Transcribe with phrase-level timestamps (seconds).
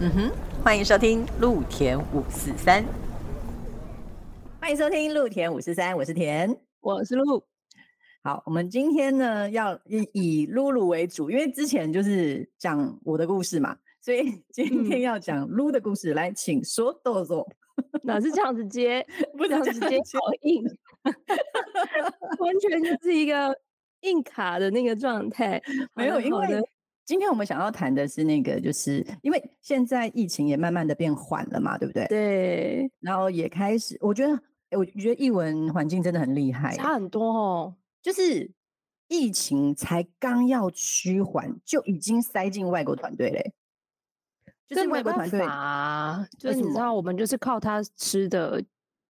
[0.00, 0.32] 嗯哼，
[0.62, 2.84] 欢迎收听陆田五四三，
[4.60, 7.44] 欢迎收听陆田五四三，我是田，我是露。
[8.22, 16.14] 好，我们今天呢要以以露露为主，因为之前就是讲我的故事嘛，所以 今天要讲露的故事。
[16.14, 17.44] 来，请说，豆豆。
[18.04, 19.04] 哪是这样子接？
[19.36, 20.62] 不这样子接，好硬，
[22.38, 23.52] 完全就是一个
[24.02, 25.60] 硬卡的那个状态。
[25.94, 26.62] 没有，因为
[27.08, 32.04] 今天我们想要谈的是那个，就是因为现在疫情也慢慢的变缓了嘛，对不对？
[32.06, 32.92] 对。
[33.00, 34.38] 然后也开始，我觉得，
[34.76, 37.74] 我觉得译文环境真的很厉害，差很多哦。
[38.02, 38.50] 就是
[39.06, 43.54] 疫情才刚要趋缓，就已经塞进外国团队嘞。
[44.66, 48.62] 就是外国团队啊，就是你知道，我们就是靠他吃的，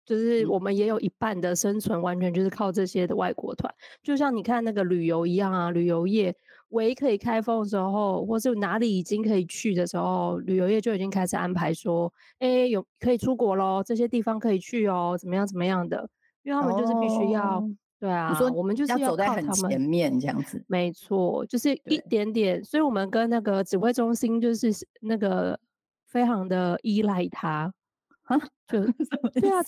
[0.04, 3.74] 就是我们也有一半的生存，完全就是靠这些的外国团。
[4.04, 6.32] 就像你看那个旅游一样啊，旅游业
[6.70, 16.08] 唯一可以开放的时候，或是哪里已经可以去的时候，旅游业就已经开始安排说，哎，有可以出国喽，这些地方可以去哦，怎么样怎么样的，
[16.42, 17.62] 因为他们就是必须要。
[18.00, 24.68] 对啊，我们就是要走在很前面这样子，没错，就是一点点，所以我们跟那个指挥中心就是
[25.00, 25.58] 那个
[26.06, 27.74] 非常的依赖他
[28.22, 28.38] 啊，
[28.68, 28.84] 就
[29.34, 29.60] 对啊，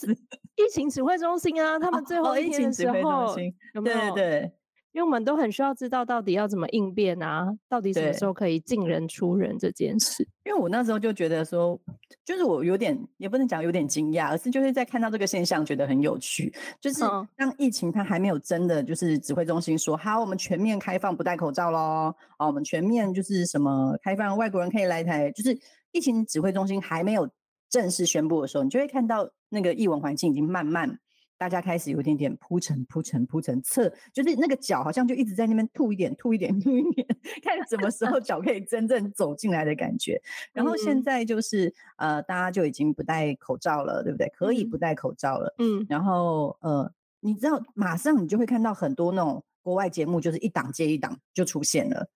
[0.54, 3.34] 疫情指挥中心啊，他们最后一天的时候
[3.74, 4.14] 有没有？
[4.14, 4.52] 对。
[4.92, 10.27] 因为我们都很需要知道到底要怎么应变啊，到底什么时候可以进人出人这件事。
[10.44, 11.80] 因为我那时候就觉得说，
[12.24, 16.52] 就是我有点也不能讲有点惊讶，而是就是在看到这个现象觉得很有趣。
[16.80, 17.00] 就是
[17.36, 25.56] 当疫情它还没有真的就是指挥中心说好，我们全面开放不戴口罩喽，啊，我们全面就是什么开放外国人可以来台，就是
[25.92, 27.28] 疫情指挥中心还没有
[27.69, 30.98] 正式宣布的时候，你就会看到那个译文环境已经慢慢。
[31.41, 37.06] 大家开始有一点点铺陈、铺陈、铺陈，测就是那个脚好像就一直在那边吐一点、吐一点、吐一点，
[37.42, 40.20] 看什么时候脚可以真正走进来的感觉。
[40.53, 44.28] 然后现在就是呃，大家就已经不戴口罩了，对不对？
[44.37, 45.54] 可以不戴口罩了。
[45.56, 45.87] 嗯。
[45.88, 52.06] 然后呃，你知道，马上你就会看到很多那种国外节目，就是一档接一档就出现了。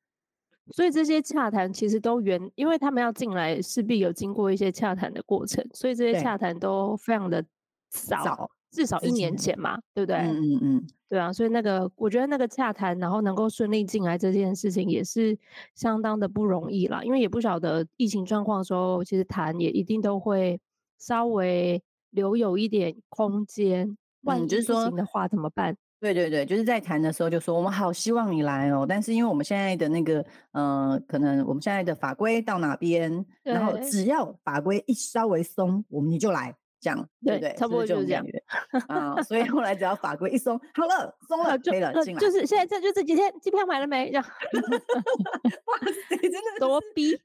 [0.72, 7.42] 所以这些洽谈其实都原，因为他们要进来，势必有经过一些洽谈的过程，所以这些洽谈都非常的
[7.88, 8.50] 早。
[8.74, 10.16] 至少一年前嘛，对不对？
[10.16, 15.38] 嗯嗯嗯，对啊，所以那个我觉得那个洽谈，然后能够顺利进来这件事情，也是
[15.76, 17.04] 相当的不容易啦。
[17.04, 20.60] 因为也不晓得疫情状况的时候，其实谈也一定都会
[20.98, 21.80] 稍微
[22.10, 23.96] 留有一点空间。
[24.22, 25.76] 万一不行的话怎么办？
[26.00, 36.54] 对对对，就是在谈的时候就说我们好希望你来哦，但是因为我们现在的那个呃，可能我们现在的法规到哪边，然后只要法规一稍微松，我们你就来。
[36.84, 37.54] 这样对不对？
[37.56, 38.22] 差不多就是这样
[38.88, 42.20] 啊，所以后来只要法规一松，好了，松了，可以了，进来。
[42.20, 44.10] 就是现在这就这几天，机票买了没？
[44.10, 44.24] 这样，
[45.64, 45.78] 哇
[46.10, 47.18] 塞，真的多逼，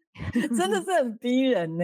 [0.56, 1.84] 真的是很逼人呢。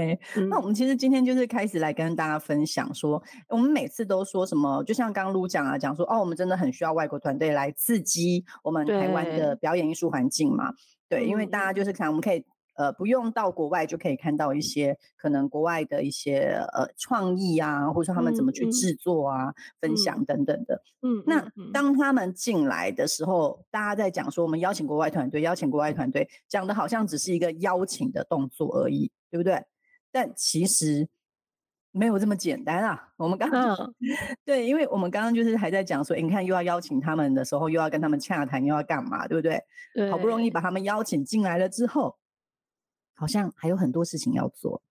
[0.49, 10.71] 那我们其实今天就是开始来跟大家分享说，我们每次都说什么，就像刚刚卢讲啊，讲说哦，我们真的很需要外国团队来刺激我们台湾的表演艺术环境嘛。
[11.09, 12.45] 对，因为大家就是看我们可以。
[12.75, 20.81] 呃，不用到国外就可以看到一些可能国外的一些呃创意啊，或者说他们怎么去制作啊、分享等等的。
[21.01, 29.63] 嗯，那当他们进来的时候，大家在讲说我们邀请国外团队，邀请国外团队，讲的好像只是一个邀请的动作而已，对不对？
[30.11, 31.07] 但其实
[31.91, 33.09] 没有这么简单啊。
[33.15, 33.93] 我们刚刚
[34.43, 39.61] 对，因为我们刚刚就是还在讲说，你看又要邀请他们的时候，又要跟他们洽谈，又要干嘛，对不对？
[39.93, 42.17] 对，好不容易把他们邀请进来了之后。
[43.15, 44.81] 好像还有很多事情要做，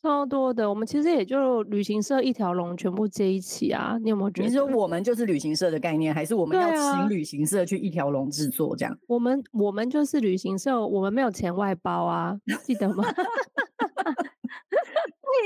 [0.00, 0.68] 超多的。
[0.68, 3.96] 我们其实也就旅行社一条龙全部接一起啊。
[4.02, 4.48] 你有没有觉得？
[4.48, 8.98] 你说我们就是旅行社的概念，还是我们要请旅行社去一条龙制作这样？
[9.06, 13.02] 我们我们就是旅行社，我们没有钱外包啊，记得吗？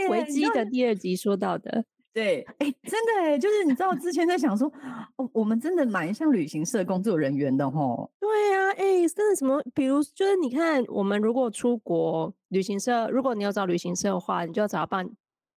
[0.10, 1.84] 危机的第二集说到的。
[2.18, 4.68] 对，哎，真的哎，就是你知道之前在想说，
[5.14, 8.10] 哦，我们真的蛮像旅行社工作人员的吼。
[8.18, 15.08] 对呀，哎，真的什么，比如就是你看，我们如果出国旅行社，如果你要找旅行社的话，你就要找办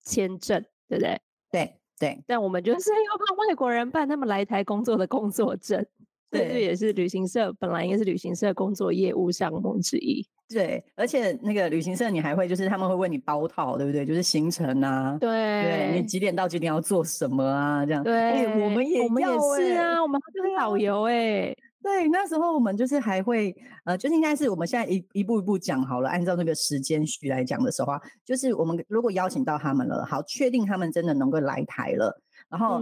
[0.04, 1.20] 签证，对不对？
[1.52, 5.84] 对对，但我们就是要帮外国人办他们来台工作的工作证。
[6.32, 10.26] 对，这也是旅行社本来应该是旅行社工作业务项目之一。
[10.48, 14.06] 对，而且那个旅行社你还会就是他们会问你包套，对不对？
[14.06, 17.86] 就是行程啊，对，你几点到几点要做什么啊？
[17.86, 18.04] 这样。
[18.04, 21.56] 对，我们也我们也是啊，我们就是导游哎。
[21.84, 23.56] 对，那时候我们就是还会
[23.86, 32.80] 呃，就是应该是我们现在一一步一步讲好了，按照那个时间序来讲的时候啊，就是我们如果邀请到他们了，好，确定他们真的能够来台了，然后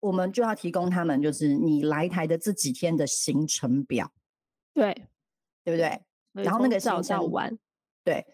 [0.00, 4.12] 我们就要提供他们就是你来台的这几天的行程表，
[4.74, 4.92] 对，
[5.64, 6.00] 对不对？
[6.32, 7.56] 然后那个照照完，
[8.04, 8.24] 对，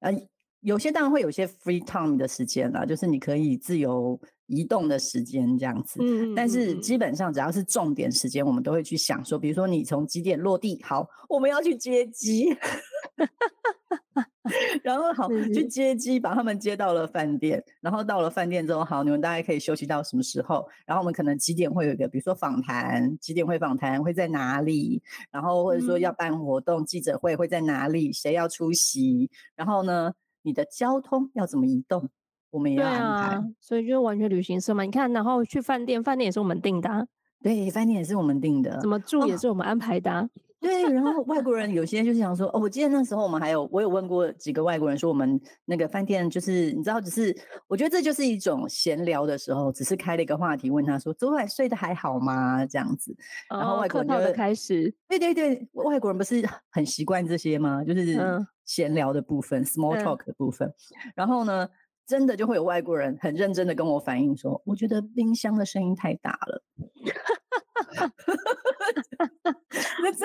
[0.00, 0.12] 呃，
[0.60, 6.00] 有些当然会有些 free time 的时间啦，就是你可以自由移动的时间这样子。
[6.02, 12.46] 嗯，但是基本上只要是重点时间，我们都会去想说，比如说你从几点落地，好，我们要去接机。
[14.84, 17.64] 然后好去接机，把他们接到了饭店。
[17.80, 20.68] 然后到了饭店之后，好，你们大概可以休息到什么时候？
[20.84, 25.02] 然后我们可能几点会有一个，比如说访谈，几点会访谈，会在哪里？
[25.30, 28.12] 然后或者说要办活动，记者会会在哪里？
[28.12, 29.30] 谁要出席？
[29.56, 30.12] 然后呢，
[30.42, 32.10] 你的交通要怎么移动？
[32.50, 33.48] 我们也要安排。
[33.60, 37.08] 所以就完全旅行社嘛，你看，然后去饭店，饭店也是我们订的。
[37.44, 38.80] 对，饭店也是我们订的。
[38.80, 40.30] 怎么住也是我们安排的。
[40.58, 47.36] 对，然后外国人有些就是想说，哦，我记得那时候我们还有，我有问过几个外国人说，我们那个饭店就是你知道，只是
[47.68, 52.64] 我觉得这就是一种闲聊的时候，只是开了一个话题，问他说昨晚睡得还好吗？
[52.64, 53.14] 这样子，
[53.50, 57.84] 然后外国人就开始，对对对，外国人不是很习惯这些吗？
[57.84, 58.18] 就是
[58.64, 60.72] 闲聊的部分，small talk 的部分，
[61.14, 61.68] 然后呢，
[62.06, 66.62] 真的就会有外国人很认真的跟我反映说，我觉得冰箱的声音太大了。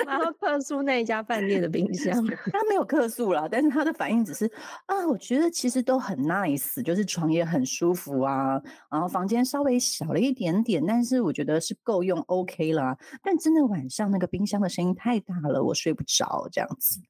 [0.06, 2.14] 然后客诉那一家饭店的冰箱，
[2.52, 4.50] 他没有客诉了，但是他的反应只是
[4.86, 8.60] 啊，我觉得其实都很 nice，就是床也很舒服啊，
[8.90, 12.96] 然后房间稍微小了一点点，但是我觉得是够用 OK 啦。
[13.22, 17.00] 但真的晚上那个冰箱的声音太大了，我睡不着这样子，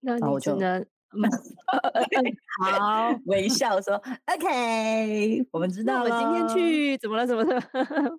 [0.00, 0.56] 那我就。
[0.56, 0.86] 嗯，
[2.62, 3.94] 好，微笑说
[4.26, 6.10] ：“OK，我们知道了。
[6.18, 7.26] 今天去怎么了？
[7.26, 7.60] 怎么了？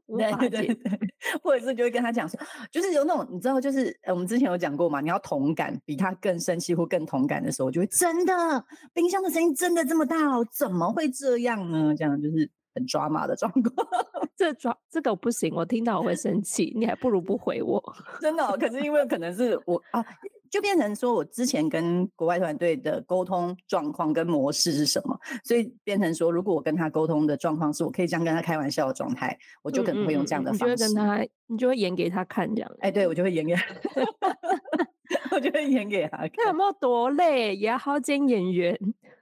[0.39, 0.99] 对对对，
[1.43, 2.39] 或者是就会跟他讲说，
[2.71, 10.45] 就是有那种你知道，就是我们之前有讲过嘛，你要同感，比他更生气或更同感的时候，就会真的冰箱的声音真的这么大哦？
[10.51, 11.93] 怎么会这样呢？
[11.95, 13.63] 这样就是很抓马的状况。
[14.35, 17.83] 这抓这个不行，我听到我会生气，你还不如不回我。
[18.21, 20.03] 真的，可是因为可能是我啊。”
[20.49, 25.19] 就变成说，我之前跟国外团队的沟通状况跟模式是什么？
[25.43, 30.73] 所以变成说，如果我跟他沟通的状况是我可以这样跟他开玩笑的状态，我就可能会用这样的方式。
[30.73, 32.71] 你就会跟他，你就会演给他看这样。
[32.79, 33.55] 哎，对，我就会演给，
[35.31, 36.31] 我就会演给他 看。
[36.37, 37.55] 那有没有多累？
[37.55, 38.77] 也要好兼演员。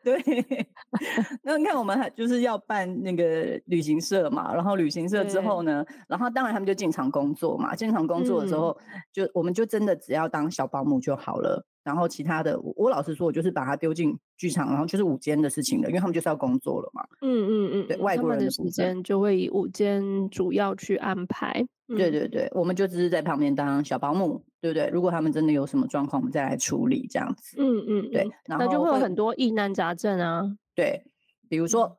[0.07, 0.67] 对，
[1.43, 8.77] 那你看，我们还就是要办那个旅行社嘛，然后旅行社之后呢，然后当然他们就进场工作嘛，进场工作的时候，
[9.11, 11.65] 就我们就真的只要当小保姆就好了。
[11.83, 17.01] 然后其他的，我老实说，我就是把它丢进剧场，然后就是午间的事情了，因为他们就是要工作了嘛。
[17.21, 21.65] 嗯嗯嗯，对，外国人的时间就会以午间主要去安排。
[21.87, 24.87] 对对对，我们就只是在旁边当小保姆，对不对？
[24.89, 27.57] 如果他们真的有什么状况，我们再来处理这样子。
[27.59, 30.57] 嗯嗯，对，那就会有很多疑难杂症啊。
[30.73, 31.03] 对，
[31.47, 31.97] 比如说，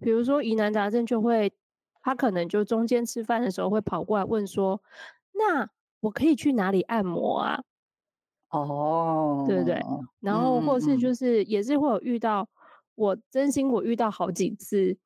[0.00, 1.52] 比如说疑难杂症就会，
[2.02, 4.80] 他可能就中间吃饭的时候会跑过来问说
[5.34, 5.68] ：“那
[6.00, 7.62] 我可以去哪里按摩啊？”
[8.50, 9.80] 哦，对不对？
[10.20, 12.48] 然后或是就是也是会有遇到，
[12.94, 14.96] 我真心我遇到好几次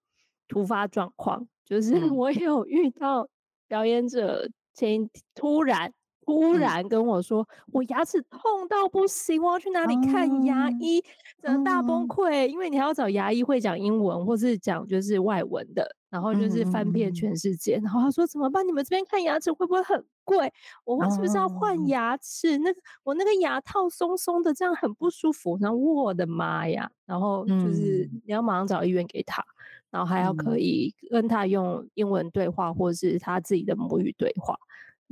[0.46, 3.28] 突发状况，就是 我有遇到
[3.66, 5.92] 表演者前突然
[6.25, 11.02] 突然跟我说，我牙齿痛到不行，我要去哪里看牙医？
[11.43, 15.96] 真的大崩溃，因为你还要找牙医会讲英文或是讲就是外文的。
[16.11, 18.67] 然后就是翻遍全世界，然后他说怎么办？
[18.67, 20.52] 你们这边看牙齿会不会很贵？
[20.85, 22.59] 我是不是要换牙齿？
[22.59, 25.56] 那个我那个牙套松松的，这样很不舒服。
[25.61, 26.90] 然后我的妈呀！
[27.06, 29.40] 然后就是你要马上找医院给他，
[29.88, 34.59] 然后还要可以跟他用英文对话，或者是他自己的母语对话，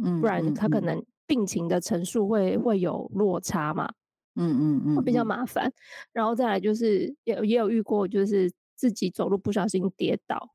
[0.02, 3.90] 嗯，不然他可能病情的陈述会会有落差嘛，
[4.36, 5.72] 嗯嗯嗯，会比较麻烦。
[6.12, 10.50] 然后再来就是也也有遇过，就是自己走路不小心跌倒。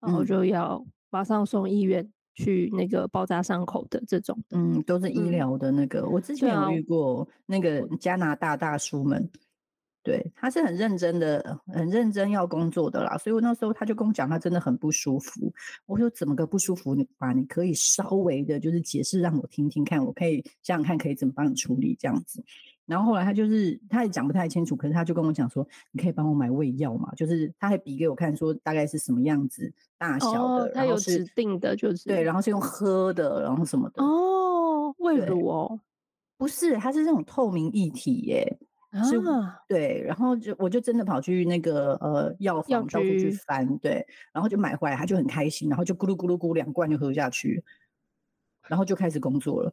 [0.00, 6.08] 然后就要马上送医院去那个包扎伤口的这种，嗯，都是医疗的那个。
[6.08, 9.28] 我之前有遇过那个加拿大大叔们，
[10.08, 13.18] 对，他是很认真的，很认真要工作的啦。
[13.18, 15.52] 所以我那时候他就跟我讲，他真的很不舒服。
[15.84, 16.94] 我说怎么个不舒服？
[16.94, 22.42] 你把你可以稍微的，就是解释让我听听看，我可以想想看可以怎么帮你处理这样子。
[22.86, 27.12] 然后后来他就是他也讲不太清楚，可是他就跟我讲说，你可以帮我买胃药嘛？
[27.14, 35.78] 就是他还比给我看说大概是什么样子大小的，他有指定的，就是对，然后是用喝的，然后什么的哦，胃乳哦，
[36.38, 38.58] 不是，它是这种透明液体耶，
[38.92, 39.20] 是，
[39.68, 47.62] 对，然后就我就真的跑去那个呃药房到处去翻，对，然后就买回来，他就很开心，然后就咕噜咕噜咕两罐就喝下去，
[48.66, 49.72] 然后就开始工作了。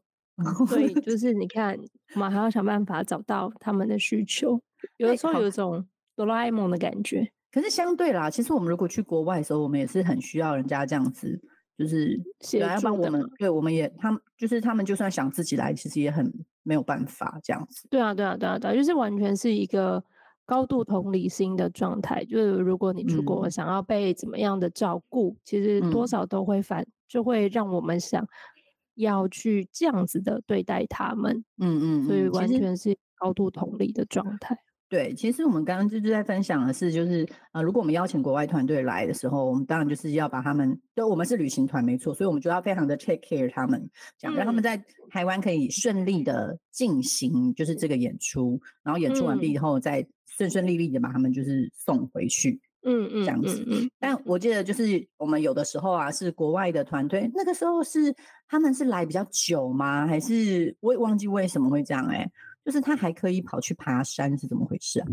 [0.67, 1.79] 所以 就是你看，
[2.15, 4.59] 我们还要想办法找到他们的需求。
[4.97, 7.31] 有的时候有一种哆啦 A 梦的感觉。
[7.51, 11.39] 可是相对啦，其实我们如果去国外的时候，我们也是很需要人家这样子，
[11.77, 12.19] 就是
[12.59, 13.21] 来帮我们。
[13.37, 16.31] 对，我们也他们就是他们，就算想自己来，其实也很
[16.63, 17.87] 没有办法这样子。
[17.89, 20.03] 对啊，对啊，对啊，对啊，就是完全是一个
[20.45, 28.27] 高度同理心的状态，就是如果你出国想要被怎么样的照顾，其实多少都会反，就会让我们想
[28.95, 31.43] 要去这样子的对待他们。
[31.57, 34.57] 嗯嗯，所以完全是高度同理的状态。
[34.95, 53.65] 对，其实我们刚刚就是在分享的是，就是呃，如果我们邀请国外团队来的时候，我们当然就是要把他们，就，我们是旅行团没错，所以我们就要非常的 take care 他们，这样让他们在台湾可以顺利的进行就是这个演出，然后演出完毕以后再顺顺利利的把他们就是送回去，嗯嗯，这样子。
[53.99, 58.15] 但我记得就是我们有的时候啊，是国外的团队，那个时候是
[58.47, 60.07] 他们是来比较久吗？
[60.07, 62.25] 还是我也忘记为什么会这样哎。
[62.65, 65.05] 就是他还可以跑去爬山，是怎么回事啊？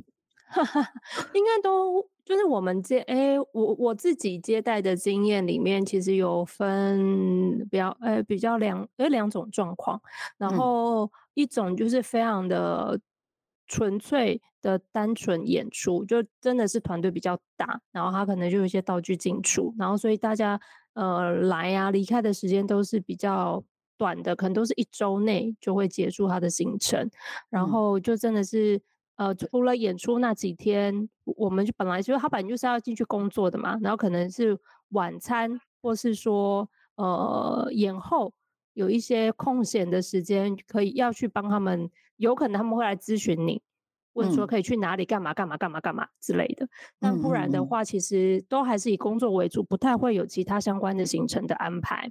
[1.34, 10.00] 应该都就是我们接哎，我我自己接待的经验里面，其实有分比较呃比较两呃两种状况，
[10.38, 12.98] 然后一种就是非常的
[13.66, 20.58] 纯粹的单纯演出，就真的是团队比较大，然后他可能就有一些道具进出，然后所以大家
[20.94, 23.62] 呃来呀离开的时间都是比较。
[24.02, 27.08] 短的可能都是一周内就会结束他的行程，
[27.48, 28.82] 然后就真的是
[29.14, 38.32] 呃，除了演出那几天，我们就本来就是他本来就是要进去工作的嘛，然后可能是晚餐或是说呃演后
[38.72, 43.62] 有一些空闲的时间，可以要去帮他们，有可能他们会来咨询你，
[44.14, 46.66] 问说可以去哪里干嘛干嘛干嘛干嘛之类的，
[46.98, 52.10] 但不然的话，其实都还是以工作为主，不太会有其他相关的行程的安排。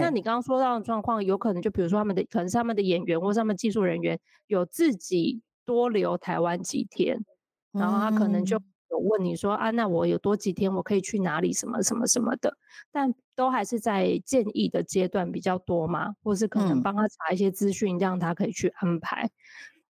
[0.00, 7.24] 那你刚刚说到的状况，有可能就比如说他们的，可能是他们的演员或他们技术人员有自己多留台湾几天，
[7.72, 8.56] 然后他可能就
[8.90, 11.52] 有问你说啊，那我有多几天我可以去哪里？
[11.52, 12.56] 什么什么什么的，
[12.90, 19.30] 但都还是在建议的阶段比较多嘛，或是可能帮他查一些资讯，让他可以去安排。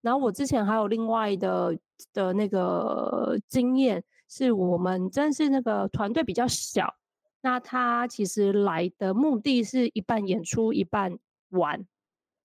[0.03, 1.79] 然后我之前还有另外的
[2.13, 6.95] 的那个经验，是我们真是那个团队比较小。
[7.43, 11.19] 那他其实来的目的是一半演出一半
[11.51, 11.87] 玩，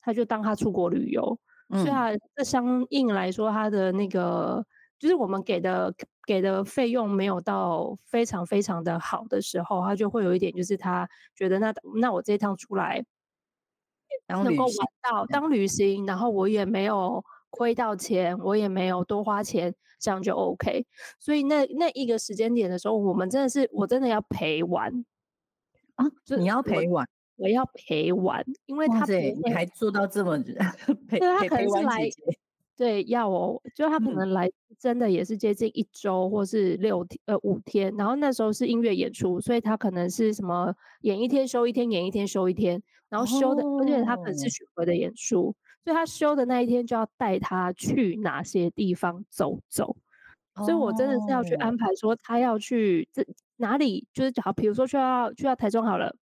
[0.02, 1.38] 他就当他出国旅游，
[1.72, 4.66] 所以他这相应来说，他的那个
[4.98, 5.94] 就是我们给的
[6.25, 13.04] 给的费用没有到非常非常的好的时候，他就会有一点就是他觉得那那我这一趟出来
[14.28, 17.24] 能够玩到当旅行，然后我也没有。
[17.56, 20.86] 亏到钱，我也没有多花钱，这样就 OK。
[21.18, 25.06] 所以那那一个时间点的时候，我们真的是我真的要陪玩
[25.96, 26.06] 啊！
[26.38, 27.08] 你要陪玩，
[27.38, 30.38] 我要陪玩，因为他你还做到这么
[31.08, 32.38] 陪陪陪玩姐姐。
[32.78, 45.56] 对，要我就他可能来真的也是接近一周或是六天呃五天，然后那时候是音乐演出，所以他可能是什么演一天休一天，演一天休一天，然后休的，而且他可能是巡回的演出。
[45.86, 49.96] 所以他休的那一天就要带他去哪些地方走走，
[50.56, 53.24] 所以我真的是要去安排说他要去这
[53.58, 56.15] 哪里，就是好，比如说去到去到台中好了，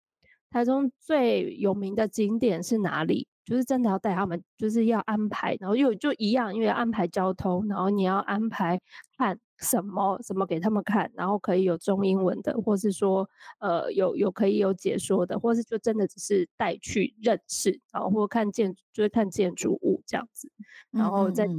[0.50, 3.28] 台中最有名的景点是哪里？
[3.44, 8.80] 就是真的要带他们，就是要安排，然后又就一样，因为安排交通，然后你要安排
[9.16, 13.26] 看什么什么给他们看，然后可以有中英文的，或是说
[13.60, 20.50] 呃有有可以有解说的，或是就真的只是带去认识，然后或看建就是看建筑物这样子，
[20.90, 21.54] 然后再吃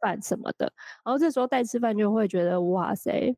[0.00, 0.72] 饭什么的，
[1.04, 3.36] 然后这时候带吃饭就会觉得哇塞，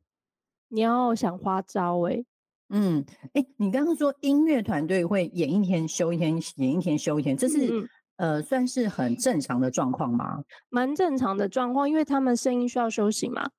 [0.69, 2.25] 你要想花招哎。
[2.69, 10.43] 嗯，哎，你刚刚说音乐团队会演一天休一天，演一天休一天，这是呃算是很正常的状况吗？
[10.69, 13.51] 蛮正常的状况，因为他们声音需要休息嘛。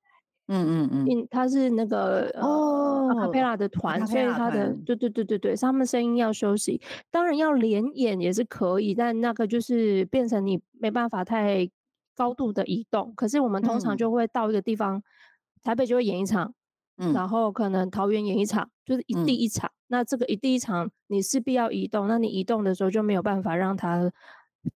[0.49, 6.81] 嗯嗯嗯，他是那个哦阿卡贝拉的团，所以他的对对对对对，他们声音要休息。
[7.11, 11.69] 当然要连演也是可以，但那个就是变成你没办法太
[12.15, 13.13] 高度的移动。
[13.17, 15.03] 可是我们通常就会到一个地方，
[15.63, 16.55] 台北就会演一场。
[17.13, 19.71] 然后可能桃园演一场，就是一第一场。
[19.89, 22.09] 那这个一第一场，你势必要移动。
[22.09, 24.11] 那你移动的时候就没有办法让他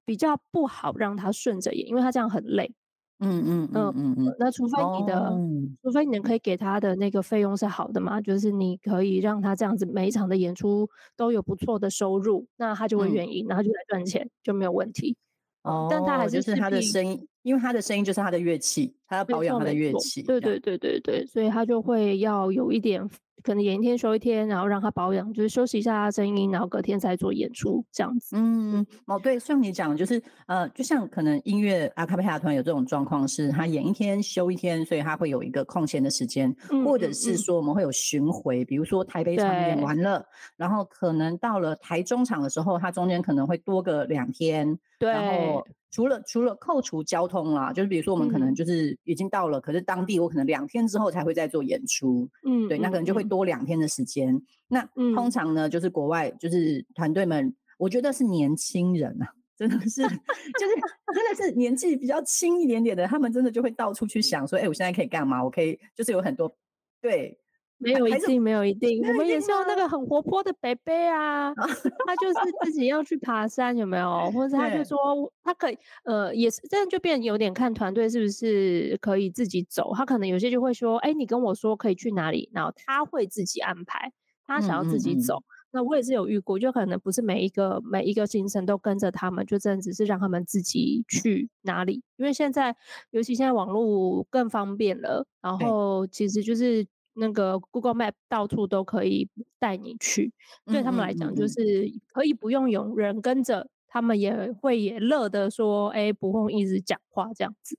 [0.04, 2.74] 比较不好让他顺着演，因为他这样很累。
[3.20, 4.36] 嗯嗯嗯嗯嗯。
[4.38, 5.42] 那除非你的，
[5.82, 15.18] 除非你可以给他的那个费用是好的嘛，就是你可以让他这样子每一场的演出都有不错的收入，那他就会愿意，然后就来赚钱就没有问题。
[15.64, 17.28] 哦，但他还是是他的声音。
[17.48, 20.22] 因为他的声音就是他的乐器，他要保养他的乐器。
[20.22, 23.10] 对对对对对，所以他就会要有一点，
[23.42, 28.36] 可能演一天休一天，然后让他保养，就是休息一下他声音，然后隔天再做演出这样子。
[28.38, 36.54] 嗯，哦对，像你讲，就是呃，就像可能音乐阿卡贝拉团有这种状况，是他演一天休一天，所以他会有一个空闲的时间，
[36.86, 40.26] 或者是说我们会有巡回，比如说台北场演完了，
[40.58, 45.66] 然后可能到了台中场的时候，他中间可能会多个两天，然后。
[45.90, 54.42] 除了除了扣除交通啦，就是比如说我们可能就是已经到了，可是当地我可能两天之后才会再做演出，嗯，对，那可能就会多两天的时间。
[54.68, 54.84] 那
[55.16, 59.28] 通常呢，就是国外就是团队们，我觉得是年轻人啊，
[59.58, 60.76] 真的是就是
[61.14, 65.44] 真的是年纪比较轻一点点的，他们真的就会到处去想说，哎，我现在可以干嘛？
[65.44, 66.54] 我可以就是有很多
[67.02, 67.40] 对。
[67.80, 69.02] 没有一定，没有一定。
[69.08, 74.32] 我们也是有那个很活泼的北北啊，他就是自己要去爬山，有没有？
[74.32, 74.98] 或者他就说
[75.44, 79.92] 他可以，呃，也是这样，就变有点看团队是不是可以自己走。
[79.96, 84.12] 他可能有些就会说，哎，你跟我说可以去哪里，然后他会自己安排，
[84.46, 85.44] 他想要自己走。
[85.72, 92.02] 那我也是有遇过，就可能不是每一个每一个行程都跟着他们，就真的只是让他们自己去哪里。
[92.16, 92.76] 因为现在，
[93.12, 96.88] 尤其现在网络更方便了，然后其实就是。
[97.20, 99.28] 那个 Google Map 到处都可以
[99.60, 100.32] 带你去，
[100.66, 107.78] 对他们来讲就是可以不用有人跟着，他们也会也乐的说，哎，不用一直讲话这样子。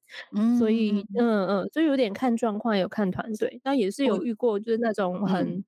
[0.59, 5.64] 所以，嗯嗯，就有点看状况，有看团队，那也是有遇过，就是那种很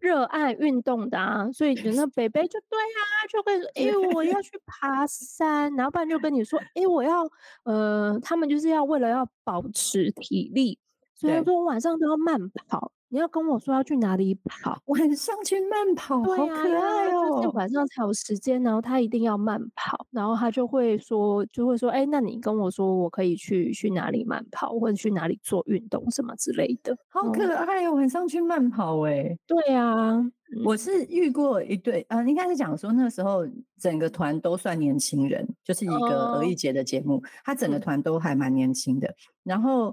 [0.00, 1.50] 热爱运动的啊。
[1.52, 7.28] 所以那 北北就对啊，就会说，哎，我要去爬山，然后不然就跟你说，哎，我要，
[7.64, 10.78] 呃，他们就是要为了要保持体力。
[11.18, 17.36] 所以说我晚上都要慢跑，你要跟我说要去哪里跑，晚上去慢跑，好可爱哦！
[17.36, 27.94] 就是晚上才有时间，然后他一定要慢跑，然后他就会说，就会说，哎，那你跟我说我可以去去哪里慢跑，或者去哪里做运动什么之类的，好可爱哦！
[27.94, 30.24] 晚上去慢跑，哎，对啊，
[30.64, 33.44] 我是遇过一对，呃，应该是讲说那时候
[33.80, 39.92] 整个团都算年轻人，就是一个儿艺节的节目，他整个团都还蛮年轻的，然后。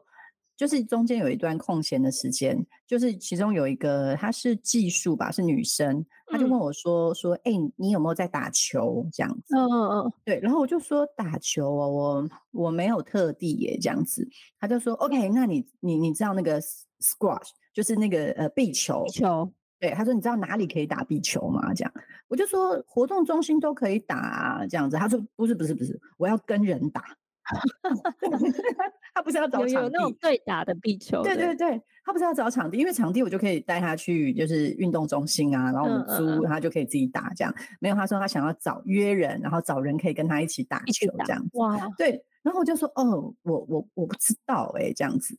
[0.57, 9.05] 就是中间有一段空闲的时间，就是其中有一个她是技术吧，是女生，她就问我说说，哎，你有没有在打球？
[9.11, 9.55] 这样子？
[9.55, 13.77] 嗯嗯嗯，对，然后我就说打球哦，我我没有特地耶。
[13.81, 14.27] 这样子，
[14.59, 16.61] 他就说 OK，那你你你知道那个
[17.01, 19.05] squash 就是那个呃壁球。
[19.09, 21.73] 球，对，他说你知道哪里可以打壁球吗？
[21.73, 21.93] 这样，
[22.29, 27.03] 我就说活动中心都可以打这样子，他说不是不是不是，我要跟人打。
[29.13, 31.23] 他不是要找场地，有那种对打的壁球。
[31.23, 37.53] 对对对，他不是要找场地，因为场地我就可以带他去，就是运动中心啊，然后我们租，他就可以自己打这样。
[37.79, 41.45] 没有，他说他想要找约人，然后找人可以跟他一起打球这样。
[41.53, 42.23] 哇，对。
[42.41, 45.37] 然后我就说，哦，我我我不知道哎，这样子。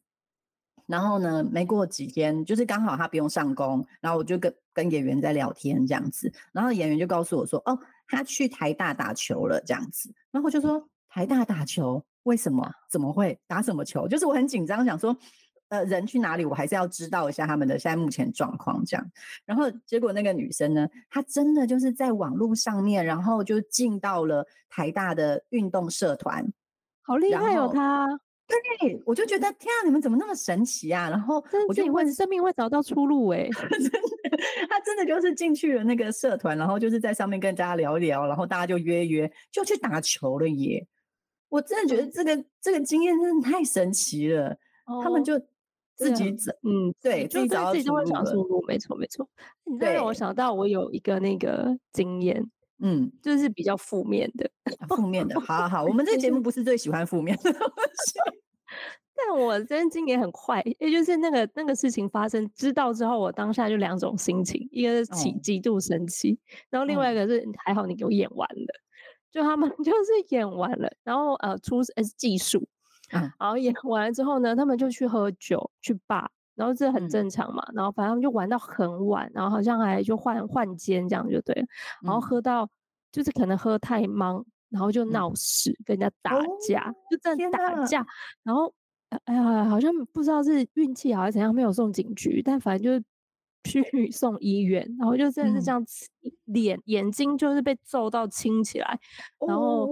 [0.86, 10.12] 然后呢，没过几天，就是刚好他不用上工，然后我就跟跟演员在聊天这样子，然后演员就告诉我说，哦，他去台大打球了这样子。
[10.30, 10.88] 然后我就说。
[11.16, 12.70] 台大打球，为什么？
[12.90, 14.06] 怎么会打什么球？
[14.06, 15.16] 就是我很紧张，想说，
[15.70, 19.10] 呃，人去哪里，我还是要知道一下他们的现在目前状况这样。
[19.46, 26.46] 然后结果那个女生呢，她真的就是在网络上面，然后就进到了台大的运动社团，
[27.00, 27.70] 好厉害哦！
[27.72, 28.06] 她，
[28.46, 31.08] 对，我就觉得天啊，你们怎么那么神奇啊？
[31.08, 33.98] 然后我就问，生命会找到出路哎， 真的，
[34.68, 40.86] 他真的就是进去了那个社团，然后就是在上面跟大家聊一聊，然后大家就约约，就去打球了耶。
[41.56, 44.54] 我真的觉得这个这个经验真的太神奇了，
[45.02, 45.40] 他们就
[45.94, 49.26] 自己找，嗯，对，自己找自己就会找出路，没错没错。
[49.64, 52.44] 你这让我想到我有一个那个经验，
[52.84, 54.50] 嗯，就是比较负面的，
[54.94, 55.40] 负面的。
[55.40, 58.18] 好好好，我们这个节目不是最喜欢负面的东西，
[59.16, 66.38] 但我真经验很快，也就是那个那个事情发生，知道之后，我当下就两种心情，一个是极极度生气，
[66.68, 68.82] 然后另外一个是还好你给我演完了。
[69.36, 72.66] 就他们 就是演完了，然后呃出呃技术，
[73.10, 81.66] 然后演完了之后呢，他们就去喝酒去吧，然后这很正常嘛，然后反正他们就玩到很晚，然后好像还就换换间这样就对了，
[82.02, 82.66] 然后喝到
[83.12, 86.16] 就是可能喝太忙，然后就闹事，跟人家。
[86.22, 86.34] 打
[86.66, 88.06] 架，就真的打架，
[88.42, 88.72] 然后
[89.26, 93.04] 哎呀好像不知道是运气好还是怎样，没有送警局，但反正就是。
[93.66, 95.84] 去送医院，然后就真的是这样，
[96.46, 98.98] 脸眼睛就是被揍到青起来，
[99.46, 99.88] 然后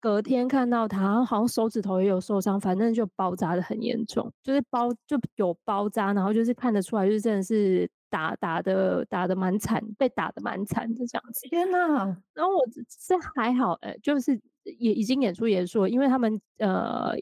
[0.00, 11.48] 隔天看到他好像手指头也有受伤，反正就包扎的很严重，就是包就有包扎，然后就是看得出来，就是真的是打打的打的蛮惨，被打的蛮惨的这样子。
[11.48, 12.04] 天哪！
[12.34, 12.64] 然后我
[13.06, 17.12] 这还好，哎，就是也已经演出结束，因为他们呃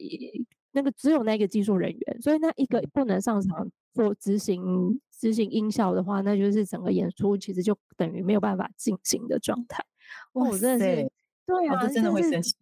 [0.71, 4.99] 那个只有那个技术人员，所以那一个不能上场做执行。
[5.23, 9.81] 执行音效的话，那就是整个演出其实就等于没有办法进行的状态。
[10.33, 11.11] 哇，我真的是，
[11.45, 12.53] 对啊，真的会生气，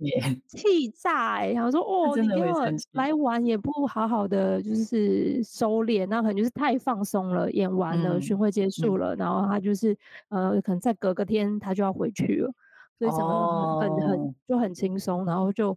[0.47, 1.53] 气炸哎！
[1.53, 7.51] 然后说， 哦，你给我来玩也不好好的，就是收敛，那可能就是太放松了。
[7.51, 9.97] 演完了，巡回结束了，然后他就是
[10.29, 12.53] 呃，可能再隔个天他就要回去了。
[12.99, 15.75] 所以整个很很就很轻松，然后就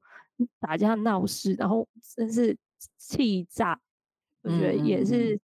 [0.61, 2.55] 打架闹事，然后真是
[2.99, 3.81] 气炸，
[4.43, 5.41] 我觉得也是。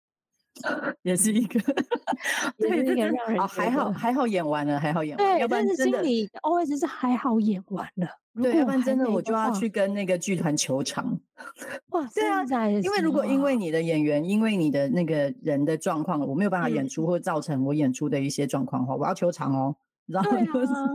[1.04, 1.60] 也是一个，
[2.58, 5.26] 对，这个让人还好，还好演完了，还好演完。
[5.40, 8.08] 对，但是心里 always 是还好演完了。
[8.42, 11.18] 对，要不然真的我就要去跟那个剧团求偿。
[11.92, 19.76] 哇，对啊，因为如果因为你的演员，因为你的那个人的状况，我没有办法演出，或造成我演出的一些状况的话，我要求偿哦。
[20.06, 20.94] 你知道吗？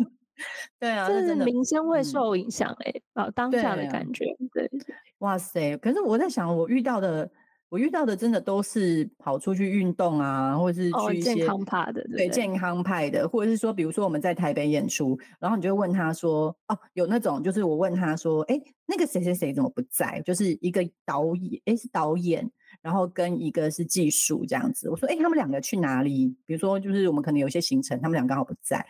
[0.78, 4.26] 对啊，这是名声会受影响哎，啊，当下的感觉。
[4.52, 4.70] 对，
[5.18, 5.76] 哇塞！
[5.78, 7.30] 可是我在想，我遇到的。
[7.74, 18.56] 我遇到的真的都是跑出去运动啊，或者是去一些健康派的，对健康派的，或者是说，比如说我们在台北演出，然后你就问他说，哦，有那种就是我问他说，哎，
[18.86, 20.22] 那个谁谁谁怎么不在？
[20.24, 22.48] 就是一个导演，哎，是导演，
[22.80, 24.88] 然后跟一个是技术这样子。
[24.88, 26.28] 我说，哎，他们两个去哪里？
[26.46, 28.86] 比如说，就是我们可能有些行程，他们俩刚好不在，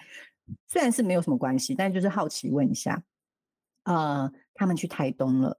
[0.68, 3.02] 虽然是没有什么关系，但就是好奇问一下，
[3.84, 5.58] 呃，他们去台东了。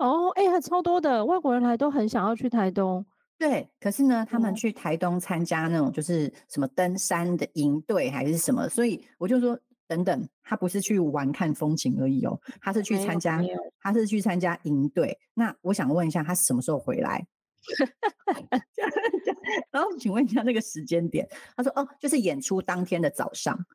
[0.00, 3.04] 哦，哎，还超多的外国人来都很想要去台东。
[3.38, 13.42] 对，可是呢，他们去台东参加那种就是什么登山的营队还是什么，所以我就说等等，他不是去玩看风景而已哦，他是去参加，
[13.80, 15.18] 他是去参加营队。
[15.34, 17.26] 那我想问一下，他什么时候回来？
[19.70, 23.66] 然后请问一下那个时间点，他说哦，就是演出当天的早上，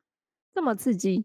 [0.52, 1.24] 这么刺激。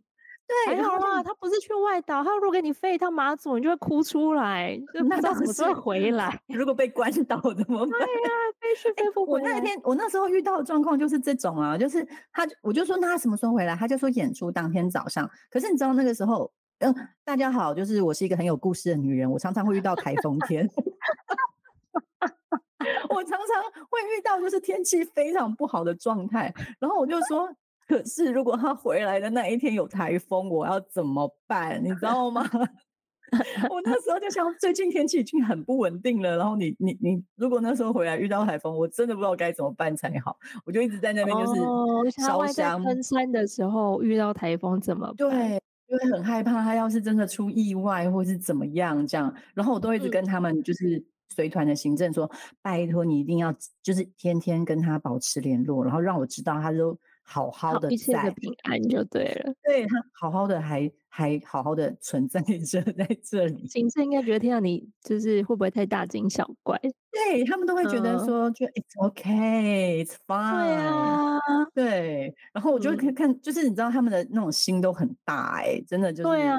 [0.65, 6.37] 对，还好啊，他不是去外岛，他如果给你飞一趟马祖，你就会哭出来， 就不知道什么时候回来。
[6.47, 7.89] 如果被关岛 怎么办？
[7.89, 9.49] 对呀，飞去飞不回来。
[9.49, 13.73] 我那天我那时候遇到的状况就是这种啊，就是他，我就说那他什么时候回来？
[13.75, 15.29] 他就说演出当天早上。
[15.49, 20.67] 可是你知道那个时候，嗯，大家好，就是我是一个很有故事的女人，我常常会遇到台风天，
[23.09, 27.49] 我常常会遇到就是天气非常不好的状态，然后我就说。
[27.87, 31.83] 可是，如果他回来的那一天有台风，我要怎么办？
[31.83, 32.41] 你知道吗？
[33.69, 36.35] 我那时候就想，最近天气已经很不稳定了。
[36.35, 40.37] 然后你、你、你，如果那时候回来遇到台风，我真的不知道该怎么办才好。
[40.65, 42.83] 我就一直在那边就是烧香。
[42.83, 45.15] 登山的时候遇到台风怎么办？
[45.15, 49.33] 对，因为很害怕他要是真的出意外或是怎么样这样。
[49.53, 52.29] 然后我都一直跟他们就是随团的行政说，
[52.61, 56.97] 拜托你一定要就是天天跟他保持联络，然后让我知道他都。
[57.31, 63.65] 好好的在平安就对了， 对他好好的还还好好的存在着 在这里。
[63.67, 66.77] 行政应该觉得听到你就是会不会太大惊小怪？
[67.09, 70.65] 对他们都会觉得说，就 it's okay, it's fine。
[70.65, 71.39] 对啊，
[71.73, 72.35] 对。
[72.51, 76.23] 然后我就看看，就是你知道他们的那种心都很大哎，真的就是。
[76.23, 76.57] 对啊，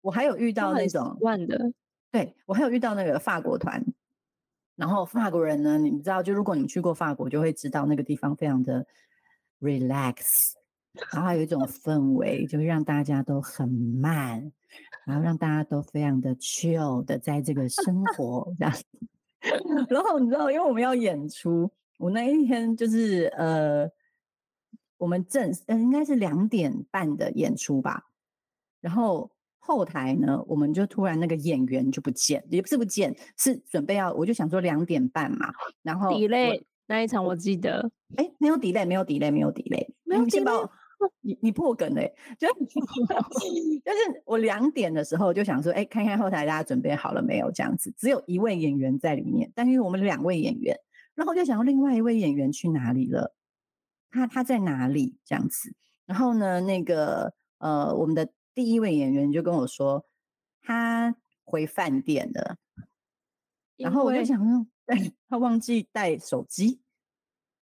[0.00, 1.56] 我还有遇到那种万的，
[2.10, 3.80] 对我还有遇到那个法国团，
[4.74, 8.84] 然后法国人呢，你们知道，就如果你们去过法国，就会知道那个地方非常的。
[9.60, 10.52] relax，
[11.12, 14.52] 然后有一种 氛围，就会让大家都很慢，
[15.06, 18.74] 然后让大家都非常的 chill 的在这个生活这样。
[19.88, 23.90] 然后你知道，因为我们要演出，我那一天就是呃，
[24.96, 28.04] 我们正呃应该是两点半的演出吧。
[28.80, 36.62] 然后后台呢，我们就突然那个演员就不见，也不是不见，是准备要，我就想说两点半嘛，然后 delay。
[36.86, 40.68] 那一场我记得，哎，没有 delay，没有 delay，没有 delay，没有 delay，
[41.20, 47.50] 你你破梗嘞，就 就是我两点的时候就想说，哎，看看后台大家准备好了没有？
[47.52, 50.78] 这样子，只有一位演员在里面，但因为我们两位演员，
[51.14, 53.34] 然后我就想，另外一位演员去哪里了？
[54.10, 55.18] 他他在哪里？
[55.24, 55.74] 这样子，
[56.06, 60.06] 然后呢，那个呃，我们的第一位演员就跟我说，
[60.62, 62.56] 他回饭店了，
[63.76, 64.66] 然后我就想说。
[64.86, 66.80] 对他忘记带手机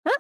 [0.04, 0.12] 啊，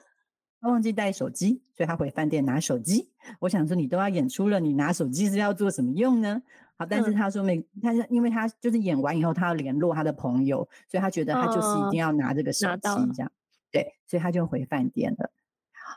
[0.61, 3.11] 他忘记带手机，所以他回饭店拿手机。
[3.39, 6.41] 我想说，你都要演出了，你拿手机是要做什么用呢？
[6.77, 13.31] 好，但是他说没，他是因为他就是演完以后，他要联络他的朋友，所以他觉得他就是一定要拿这个手机这样。
[13.71, 15.31] 对，所以他就回饭店了。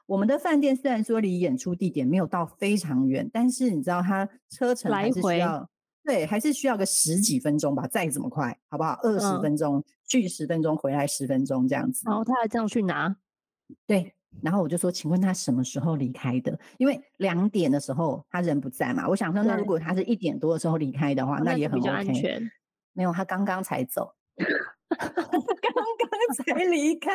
[0.06, 5.68] 我们的饭店虽然说离演出地点没有到非常远，但是你知道他车程还是需要。
[6.08, 8.98] 对，还是需要个十几分钟吧，再怎么快，好不好？
[9.02, 12.04] 二十分钟去十分钟，回来十分钟这样子。
[12.06, 13.14] 然后他还这样去拿，
[13.86, 14.14] 对。
[14.42, 16.58] 然后我就说，请问他什么时候离开的？
[16.78, 19.06] 因为两点的时候他人不在嘛。
[19.06, 22.50] 我想说，那如果他是一点多的时候离开的话，那也很安全。
[22.94, 24.10] 没有，他刚刚才走，
[24.88, 27.10] 刚刚才离开，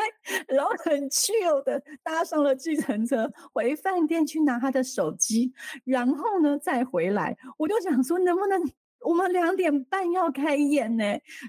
[0.48, 5.52] 然后很 chill 的搭上了计程车回饭店去拿他的手机，
[5.84, 7.36] 然后呢再回来。
[7.58, 8.62] 我就想说，能不能？
[9.04, 11.04] 我们两点半要开演呢，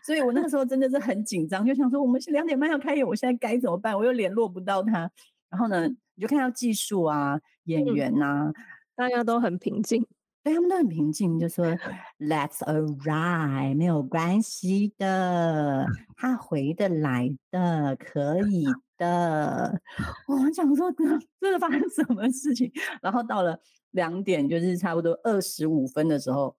[0.05, 3.97] 所以我那个时候真的是很紧张，就想说我们是两点半要开演，我现在该怎么办？
[3.97, 5.11] 我又联络不到他，
[5.51, 8.53] 然后呢，你就看到技术啊、演员呐，
[8.97, 10.07] 大家都很平静。
[10.43, 11.65] 对他们都很平静，就说
[12.21, 15.87] Let's alright，没有关系的，
[16.17, 18.67] 他回得来的，可以
[18.99, 19.81] 的。
[20.29, 20.93] 我们想说，
[21.41, 22.71] 这是发生什么事情？
[23.01, 23.59] 然后到了
[23.93, 26.55] 两点，就是差不多二十五分的时候，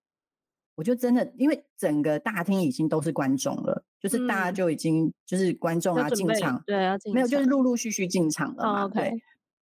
[0.75, 9.11] 我就真的，因为整个大厅已经都是观众了，就是大家就已经就是观众啊进场，对啊，没有，就是陆陆续续进场了嘛，OK，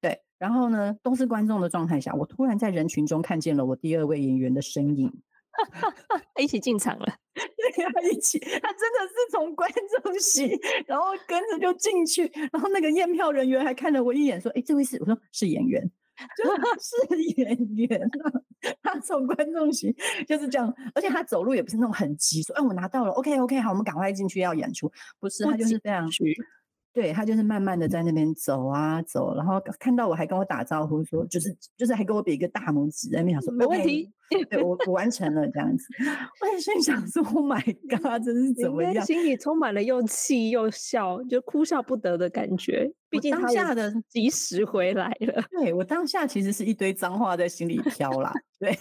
[0.01, 0.19] 对。
[0.39, 5.09] 然后呢，都是观众的状态下，我突然在人群中看见了我第二位演员的身影，
[6.37, 7.05] 一起进场了。
[7.35, 9.71] 对呀，一起，他真的是从观
[10.03, 15.89] 众席，然后跟着就进去，然后那个验票人员还看了我一眼，说：“哎，这位是？”我说：“是演员，
[16.79, 18.31] 是演员啊。
[18.81, 19.93] ”他从观众席
[20.27, 26.09] 就是这样，而且他走路也不是那种很急，说：“哎，我拿到了，OK，OK，好，我们赶快进去要演出。”不是，他就是这样。
[26.93, 34.11] 对他就是慢慢的在那边走啊走，然后看到我还跟我打招呼，说就是就是还给我比一个大拇指，在那边想说没问题，
[34.49, 35.85] 对我我完成了这样子。
[36.39, 39.03] 我也心想说，Oh my god，这是怎么样？
[39.05, 42.91] 心里充满了又气又笑，就哭笑不得的感觉。
[43.09, 45.43] 毕竟当下的 及时回来了。
[45.51, 48.77] 对我当下其实是一堆脏话在心里飘啦，对。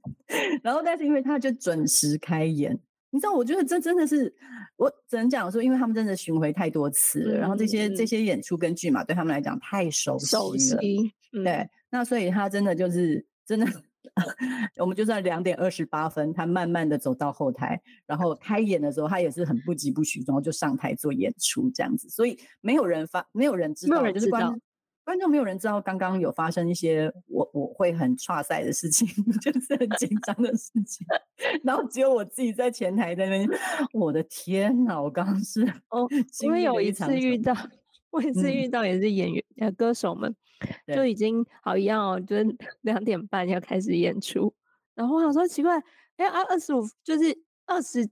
[0.62, 2.78] 然后但是因为他就准时开演。
[3.10, 4.32] 你知道，我觉得这真的是，
[4.76, 10.36] 我只能讲说，因为他们真的巡回太多次了，然后这些这些演出跟剧嘛，对他们来讲太熟悉
[10.74, 10.80] 了。
[11.44, 13.66] 对，那所以他真的就是真的，
[14.78, 24.60] 我们就算两点二十八分，他慢慢的走到后台，然后开演的时候，他也是很不疾不徐，然后就上台做演出这样子，所以没有人发，没有人知道，就是关。
[25.04, 29.08] 观众没有人知道刚刚有发生一些我我会很差赛的事情，
[29.40, 31.04] 就是很紧张的事情，
[31.64, 33.60] 然后只有我自己在前台在那边，
[33.92, 35.00] 我的天哪！
[35.00, 36.06] 我刚刚是哦，
[36.44, 37.52] 因为有一次遇到，
[38.10, 40.34] 我一次遇到也是演员呃歌手们
[40.94, 44.54] 就已经好一样哦，就是两点半要开始演出，
[44.94, 45.76] 然后我想说奇怪，
[46.16, 47.36] 哎啊二十五就是
[47.66, 48.08] 二十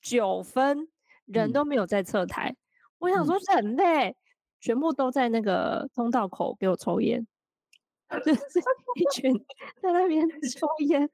[0.00, 0.88] 九分
[1.26, 2.56] 人都没有在侧台，
[2.98, 4.16] 我想说很累。
[4.60, 7.26] 全部都在那个通道口给我抽烟，
[8.24, 8.40] 就是
[8.96, 9.32] 一群
[9.80, 11.08] 在那边 抽烟。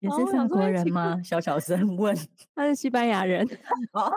[0.00, 1.20] 也是法国人吗？
[1.22, 2.16] 小小声问。
[2.54, 3.46] 他是西班牙人。
[3.94, 4.12] 哦，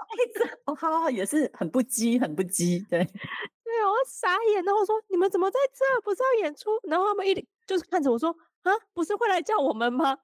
[0.65, 2.85] 哦，好好，也是很不羁，很不羁。
[2.89, 6.01] 对，对，我傻眼，然后说你们怎么在这？
[6.03, 6.71] 不是要演出？
[6.83, 7.33] 然后他们一
[7.65, 10.17] 就是看着我说啊，不是会来叫我们吗？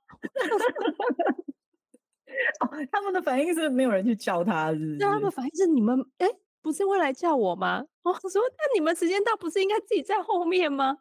[2.59, 4.97] 哦，他们的反应是没有人去叫他，是？
[4.99, 6.27] 那，他们反应是你们哎。
[6.61, 7.83] 不是会来叫我吗？
[8.03, 10.97] 我说那你们时间到，不是应该自己在后面吗？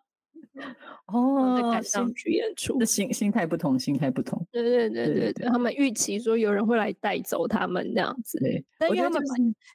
[1.06, 4.46] 哦，赶上去演出，心心态不同，心态不同。
[4.52, 8.38] 对对对对对，他们预期说有人会来带走他们这样子。
[8.38, 9.22] 对，但因为他们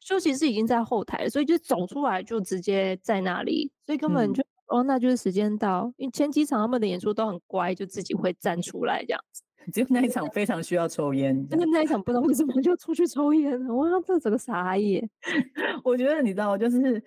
[0.05, 5.91] 休息室已经在后台，所以就走出来就直接在那里，所以根本就哦，那就是时间到。
[5.97, 9.43] 因为前几场他们的演出都很乖，就自己会站出来这样子。
[9.71, 15.07] 只有那一场非常需要抽烟，那那一场不知道为什么就出去抽烟了，哇，这整个傻眼。
[15.83, 17.01] 我觉得你知道，就是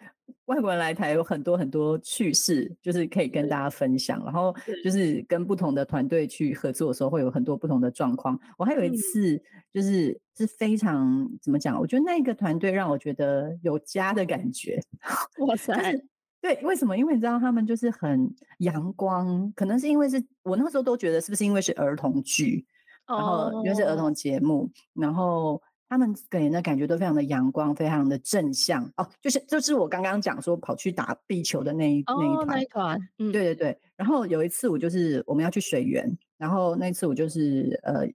[0.47, 4.23] 外国人来台有很多很多趣事，就是可以跟大家分享。
[4.25, 8.39] 然后就是跟不同的团队去合作的时候，会有很多不同的状况。
[8.57, 9.41] 我还有一次
[9.73, 11.79] 就是是非常怎么讲？
[11.79, 14.81] 我觉得那个团队让我觉得有家的感觉。
[15.39, 15.73] 哇塞！
[16.47, 16.97] 对，为什么？
[16.97, 22.65] 因为你知道他们就是很阳光，可能是因为是我那时候都觉得是不是因为是儿童剧，
[23.05, 29.11] 然后因为是儿童节目，然后他们给人的感觉都非常的阳光，非常的正向哦。
[29.21, 32.05] 就是就是我刚刚讲说跑去打壁球的那一
[32.47, 33.77] 那一团，嗯，对对对。
[33.97, 38.07] 然后有一次我就是我们要去水源，然后那次我就是呃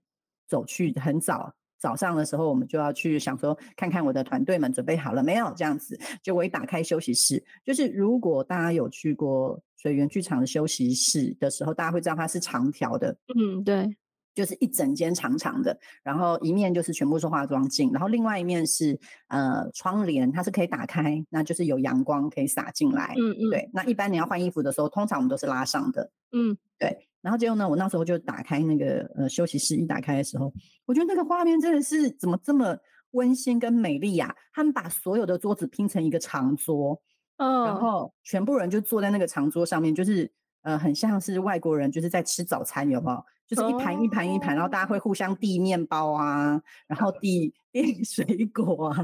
[0.48, 1.52] 走去很早。
[1.82, 5.52] 早上的时候，我们就要去想说，看看我的团队们准备好了没有？
[5.56, 13.90] 这样子，就我一打开休息室，就是如果大家有去过水源剧场的休息室的时候，大家会知道它是长条的，嗯，对，
[14.34, 23.70] 就是一整间长长的，然后一面就是全部是化妆镜，然后另外一面是呃窗帘，它是可以打开，那就是有阳光可以洒进来，嗯嗯，对。
[23.72, 27.08] 那一般你要换衣服的时候，通常我们都是拉上的，嗯，对。
[27.20, 27.68] 然后结果呢？
[27.68, 30.52] 我那时候就打开那个呃休息室，一打开的时候，
[30.86, 32.76] 我觉得那个画面真的是怎么这么
[33.12, 34.34] 温馨跟美丽呀！
[34.52, 37.00] 他们把所有的桌子拼成一个长桌，
[37.36, 40.28] 嗯，然后全部人就坐在那个长桌上面，就是
[40.62, 43.24] 呃很像是外国人就是在吃早餐，有没有？
[43.46, 48.24] 就是一盘一盘一盘，然后大家会互相递面包啊，然后递 递水
[48.54, 48.96] 果啊，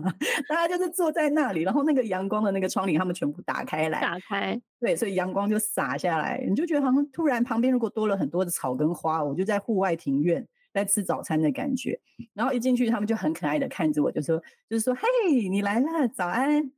[0.48, 11.98] 大家就是坐在那里，然后那个阳光的那个窗帘他们全部打开来，打开，对，所以阳光就洒下来，你就觉得好像突然旁边如果多了很多的草跟花，我就在户外庭院在吃早餐的感觉。
[12.34, 16.70] 然后一进去，他们就很可爱的看着我，就说就是说，嘿，你来了，早安。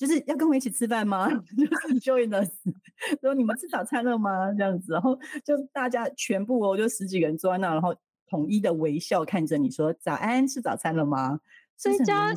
[0.00, 1.28] 就是要跟我一起吃饭吗？
[1.52, 2.50] 就是 join us，
[3.20, 4.50] 说你们吃早餐了吗？
[4.56, 7.94] 这样子，然后就大家全部哦，就十几个人坐在那，然后
[8.26, 11.38] 统一的微笑看着你说早安，吃早餐了吗？
[11.76, 12.32] 所以家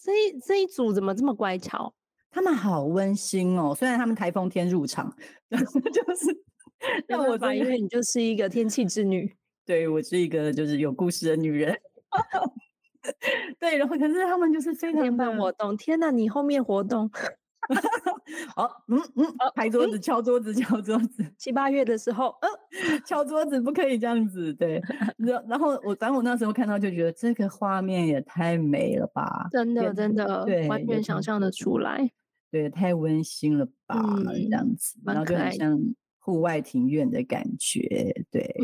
[0.00, 1.92] 这一这一组怎么这么乖巧？
[2.30, 5.12] 他们好温馨哦，虽然他们台风天入场，
[5.50, 5.58] 就
[6.14, 6.44] 是
[7.08, 9.34] 让我因为你就是一个天气之女，
[9.66, 11.76] 对我是一个就是有故事的女人。
[13.58, 15.76] 对，然后可是他们就是非常办活动。
[15.76, 17.10] 天哪，你后面活动，
[18.54, 21.24] 好，嗯嗯，拍桌子、敲桌子、敲桌子。
[21.36, 22.48] 七八月的时候，嗯，
[23.04, 24.52] 敲桌子不可以这样子。
[24.54, 24.82] 对，
[25.16, 32.10] 然然后我，反正我那时候看到就觉得这个画面也太美了吧，真的真的，对，完全想象的出来。
[32.50, 35.78] 对，太温馨了吧，这样子，然后就很像。
[36.28, 38.54] 户外庭院的感觉，对，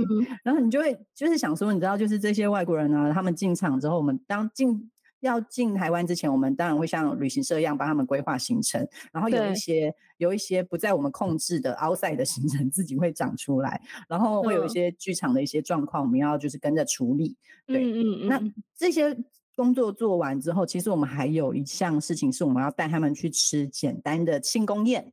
[0.42, 17.34] 然后你就会就是想说，你知道，就是这些外国人呢，他们进场之后，我们当进要进台湾之前，我们当然会像旅行社一样帮他们规划行程，然后有一些有一些不在我们控制的 outside 的行程 自己会长出来，然后会有一些剧场的一些状况，我们要就是跟着处理。
[17.66, 18.42] 对，嗯嗯，那
[18.76, 19.16] 这些
[19.56, 25.10] 工作做完之后，其实我们还有一项事情是我们要带他们去吃简单的庆功宴。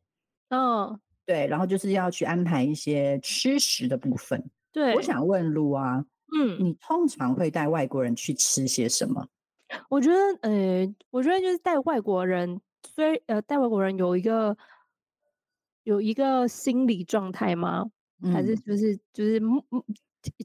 [0.49, 0.99] 嗯。
[1.25, 4.43] 对，然后就是要去安排一些吃食的部分。
[4.71, 6.05] 对，我想问路啊，
[6.35, 9.27] 嗯，你通常会带外国人去吃些什么？
[9.89, 14.57] 我觉得，呃，我觉得就是带外国人，虽呃带外国人有一个
[15.83, 17.85] 有一个心理状态吗？
[18.31, 19.41] 还是就是就是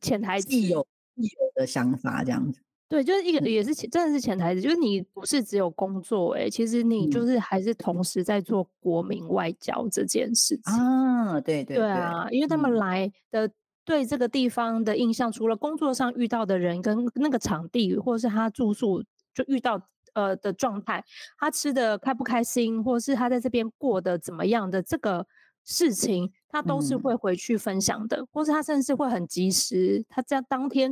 [0.01, 0.79] 潜台词有
[1.15, 2.61] 有的想法这样子？
[2.89, 10.73] 对，就是一个也是真的是潜台词，就是你不是只有工作，哎，其实你就是还是同时在做国民外交这件事情。
[10.73, 13.51] 啊，对对对啊，因为他们来的
[13.85, 19.03] 对这个地方的印象，除了工作上遇到的人跟那个场地，或者是他住宿
[19.35, 19.83] 就遇到
[20.15, 21.05] 呃的状态，
[21.41, 25.27] 他吃的开不开心，或者是他在这边过得怎么样的这个
[25.65, 30.89] 事情，他都是会回去分享的，或是他甚至会很及时，他在当天。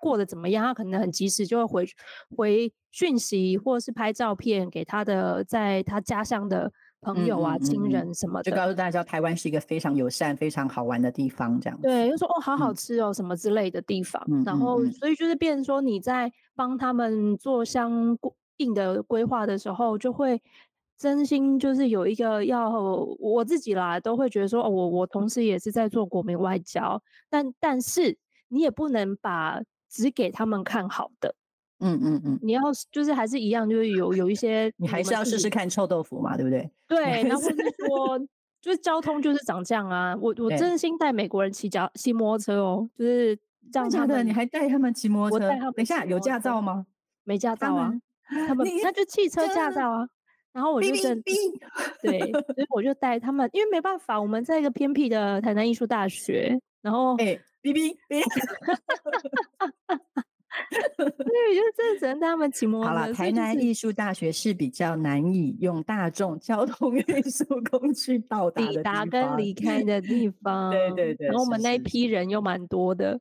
[0.00, 0.64] 过得怎么样？
[0.64, 1.88] 他可能很及时就会回
[2.36, 11.60] 回讯息，或者是拍照片给他的在他家乡的朋友啊、亲人什么的，就告诉大家台湾是一个非常友善、非常好玩的地方。
[11.60, 14.22] 这样对，就说哦，好好吃哦，什么之类的地方。
[14.44, 18.16] 然后，所以就是变成说你在帮他们做相
[18.56, 20.40] 应的规划的时候，就会
[20.98, 22.70] 真心就是有一个要
[23.18, 28.16] 我自己啦，都会觉得说哦，我我同时也是在做国民外交，但但是。
[28.48, 31.34] 你也不能把只给他们看好的，
[31.80, 36.70] 嗯嗯嗯，你要就是还是一样，就是有有一些，你还是要试试看臭豆腐嘛，对不对？
[36.88, 37.48] 对，然后是
[37.86, 38.18] 说，
[38.60, 43.38] 就是交通就是长这样啊，我我真心带美国人骑脚骑摩托车哦，就是
[43.72, 45.48] 这样的，你还带他们骑摩托车？
[45.48, 46.86] 等一下，有驾照吗？
[47.24, 47.92] 没驾照啊，
[48.48, 50.08] 他 们那就 汽车驾照啊，
[50.52, 51.32] 然后我就跟对，
[52.02, 57.38] 所以我就带他们，因为没办法，我们在一个偏僻的台南艺术大学，然后哎。
[57.66, 58.22] 哔哔哔，
[60.96, 62.88] 对，就真的只能带他们骑摩托。
[62.88, 70.70] 好了，台南艺术大学是比较难以用大众交通 运输工具到达抵达跟离开的地方。
[70.70, 71.26] 对对对。
[71.26, 73.18] 然后我们那一批人又蛮多的，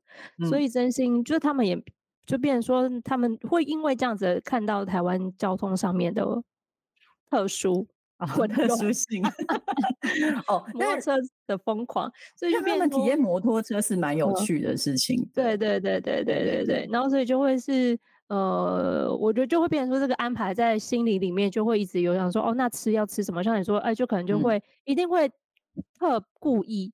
[0.47, 1.83] 所以真心就是他们也
[2.27, 6.23] 就变成说，他们会因为这样子看到台湾交通上面的
[7.31, 7.87] 特殊。
[8.17, 9.23] 啊，特殊 性
[10.47, 11.13] 哦，摩托车
[11.47, 15.27] 的疯狂，所以就变成体验摩托车是蛮有趣的事情。
[15.33, 17.97] 对对对对对对对，然后所以就会是
[18.27, 23.43] 呃，我觉得就会变成说这个安排在心里里面就会一直有想说哦，那吃要吃什么？
[23.43, 25.29] 像你说，哎，就可能就会一定会
[25.99, 26.91] 特故意，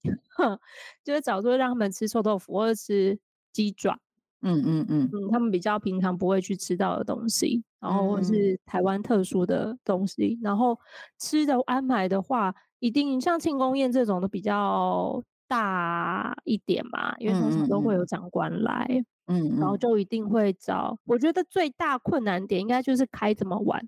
[1.03, 3.19] 就是找说让他们吃臭豆腐或者吃
[3.53, 3.99] 鸡爪。
[4.41, 10.77] 嗯嗯嗯嗯，他们比较平常不会去吃到的东西，然后或是台湾特殊的东西，然后
[11.19, 18.87] 吃的安排的话，一定像庆功宴这种的比较大一点嘛，因为通常都会有长官来，
[19.27, 20.97] 嗯，然后就一定会找。
[21.05, 23.87] 我觉得最大困难点应该就是开这么晚，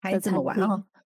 [0.00, 0.56] 开这么晚，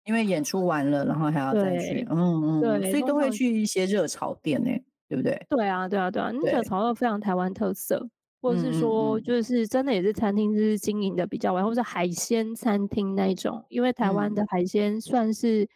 [0.05, 4.71] 因为演出完了，然后还要再去，嗯嗯，对，所以都会去一些热炒店呢，
[5.09, 5.47] 对不对？
[5.49, 8.07] 对啊，对啊，对啊，那个炒肉非常台湾特色。
[8.45, 15.66] 或者是说，就是真的也是餐厅就是经营的比较完，或者海鲜餐厅那种，因为台湾的海鲜算是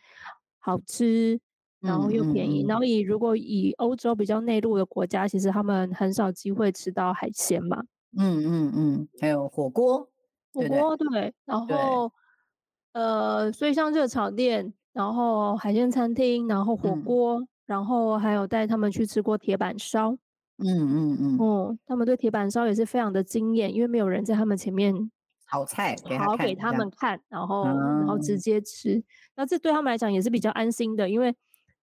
[0.58, 1.40] 好吃，
[1.80, 2.66] 然后又便宜。
[2.68, 7.82] 然后以如果以欧洲比较内陆的国家，其实他们很少机会吃到海鲜嘛。
[8.18, 10.06] 嗯嗯嗯，还有火锅，
[10.52, 11.32] 火锅对。
[11.46, 12.12] 然后
[12.92, 20.18] 呃，所以像热炒店，然后海鲜餐厅，然后火锅，然后还有带他们去吃过铁板烧。
[20.58, 25.10] 嗯嗯嗯，哦，他们对铁板烧也是非常的惊艳，因为没有人在他们前面
[25.48, 29.02] 炒菜，好给他们看，然后然后直接吃。
[29.36, 31.34] 那这对他们来讲也是比较安心的，因为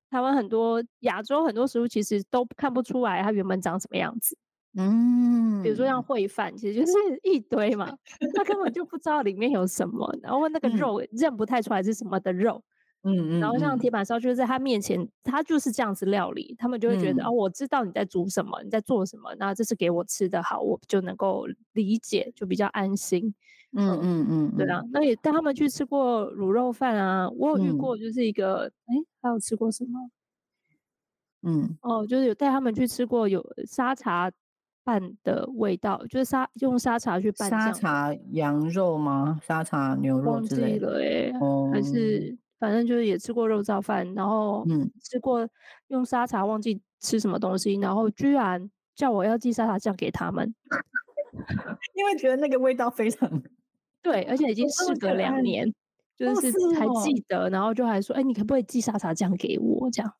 [0.09, 4.37] 台湾很多亚洲很多食物其实都看不出来它原本长什么样子。
[4.77, 6.91] 嗯，比如说像烩饭，其实就是
[7.23, 7.89] 一堆嘛，
[8.35, 12.61] 他根本就不知道里面有什么，然后那个肉认不太出来是什么的肉。
[13.05, 13.39] 嗯嗯。
[13.39, 23.33] 然后像铁板烧，就是在他面前，他就是这样子料理，他们就会觉得哦，我知道你在煮什么，你在做什么，那这是给我吃的好，我就能够理解，就比较安心。
[23.77, 24.81] 嗯嗯嗯，对啊。
[24.91, 30.09] 那也带他们去吃过卤肉饭啊，我有遇过，就是一个，哎，还有吃过什么？
[31.43, 34.31] 嗯，哦，就是有带他们去吃过有沙茶。
[34.87, 39.39] 拌的味道就是沙用沙茶去拌沙茶羊肉吗？
[39.41, 41.33] 沙茶牛肉之类的哎，
[41.73, 45.47] 还是反正就是也吃过肉燥饭，然后嗯吃过
[45.87, 50.53] 用沙茶忘记吃什么东西，然后居然叫我要寄沙茶酱给他们，
[51.95, 53.29] 因为觉得那个味道非常
[54.01, 55.73] 对，而且已经事隔两年。
[56.17, 56.49] 就是
[56.79, 59.91] 还记得，然后就还说，哎，你可不可以寄沙茶酱给我？
[59.91, 60.13] 这样，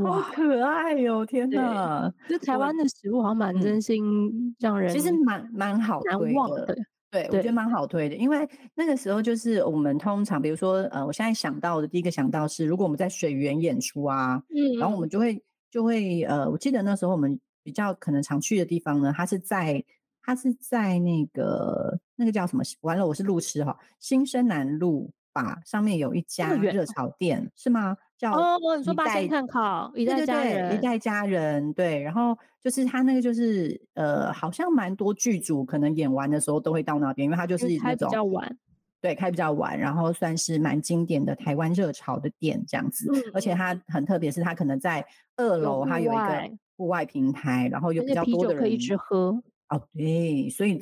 [0.00, 1.26] 哇，好可爱哟！
[1.26, 6.78] 天哪，就台湾的食物好像蛮真心，让人其实蛮蛮好难忘的。
[7.10, 19.84] 对，我觉得蛮好推的，因为那个时候就是我们通常，比如说，呃，我现在想到的第一个想到是，如果我们在水源演出啊，嗯，然后我们就会就会，呃，我记得那时候我们比较可能常去的地方呢，它是在
[20.22, 22.62] 它是在那个那个叫什么？
[22.82, 25.10] 完了，我是路痴哈，新生南路。
[25.32, 27.96] 吧，上面有一家热炒店是吗？
[28.20, 31.98] 叫哦，你说八仙炭烤一代家人，一代家人对。
[32.02, 38.58] 然后就是他那个就是呃，好像蛮多剧组可能演完的时候都会到那边，因为他就是那种比较晚，
[39.00, 43.10] 对，开比较晚，然后算是蛮经典的台湾热潮的店这样子。
[43.32, 45.02] 而且它很特别，是它可能在
[45.36, 49.42] 二楼，它有一个户外平台，然后有比较多的人可以一直喝。
[49.70, 50.80] 哦，对，所以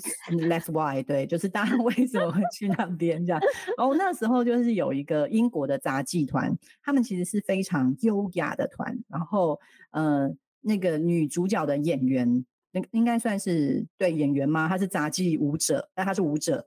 [0.48, 3.40] that's why 对，就是大家 为什么会去那边这样。
[3.76, 8.98] 然后那时候就是有一个英国的杂技团，他们其实是非常优雅的团。
[9.08, 9.60] 然后，
[9.90, 14.66] 呃，那个女主角的演员，那应该算是对演员吗？
[14.66, 16.66] 她是杂技舞者，但她是舞者。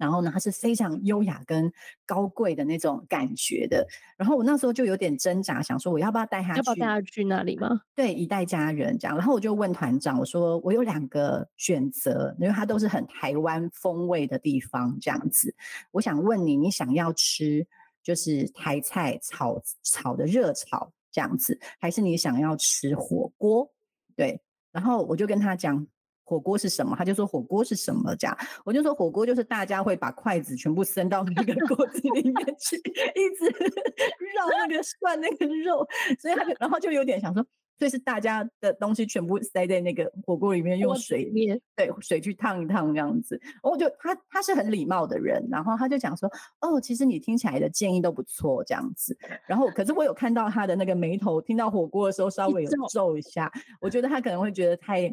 [0.00, 1.70] 然后呢，它是非常优雅跟
[2.06, 3.86] 高贵的那种感觉的。
[4.16, 6.56] 然后我那时候就有点挣扎，想说我要不要带他去？
[6.56, 7.82] 要不要带他去那里吗？
[7.94, 9.14] 对，一代家人这样。
[9.14, 15.54] 然后我就问团长，我说我有两个选择，因为它都是很台湾风味的地方这样子。
[15.90, 17.66] 我想问你，你想要吃
[18.02, 23.70] 就是台菜炒炒的热炒这样子，还是你想要吃火锅？
[24.16, 24.40] 对。
[24.72, 25.86] 然后我就跟他讲。
[26.30, 26.94] 火锅是什么？
[26.96, 28.14] 他就说火锅是什么？
[28.14, 32.76] 这样我就说火锅就是大家会把筷子全部伸到那个锅子里面去，
[33.18, 33.46] 一直
[34.36, 35.84] 绕那个涮那个肉，
[36.20, 37.44] 所以他就然后就有点想说，
[37.80, 43.40] 所以是大家的东西全部塞在那个火锅里面，用水面对水去烫一烫这样子。
[43.60, 49.18] 我就他他是很礼貌的人，然后他就讲说，哦，其实你听起来的建议都不错这样子。
[49.48, 53.50] 然后可是我有看到他的那个眉头，听到火锅的时候稍微有皱一下，
[53.80, 55.12] 我觉得他可能会觉得太。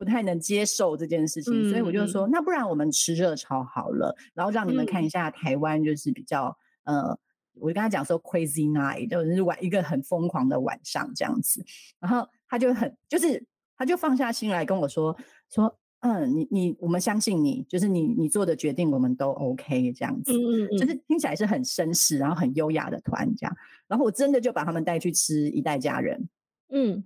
[0.00, 7.10] 不太能接受这件事情，所以我就说，那不然我们吃热炒好了，然后让你们看一下台湾就是比较呃，
[7.52, 11.62] 我就跟他讲说 crazy night，就是晚一个很疯狂的晚上这样子，
[11.98, 13.44] 然后他就很就是
[13.76, 15.14] 他就放下心来跟我说
[15.50, 23.54] 说，嗯，你你我们相信你，就是你你做的决定我们都 OK 这样子，嗯嗯就是听起来是很绅士然后很优雅的团这样，
[23.86, 26.26] 然后我真的就把他们带去吃一代家人，
[26.70, 27.04] 嗯，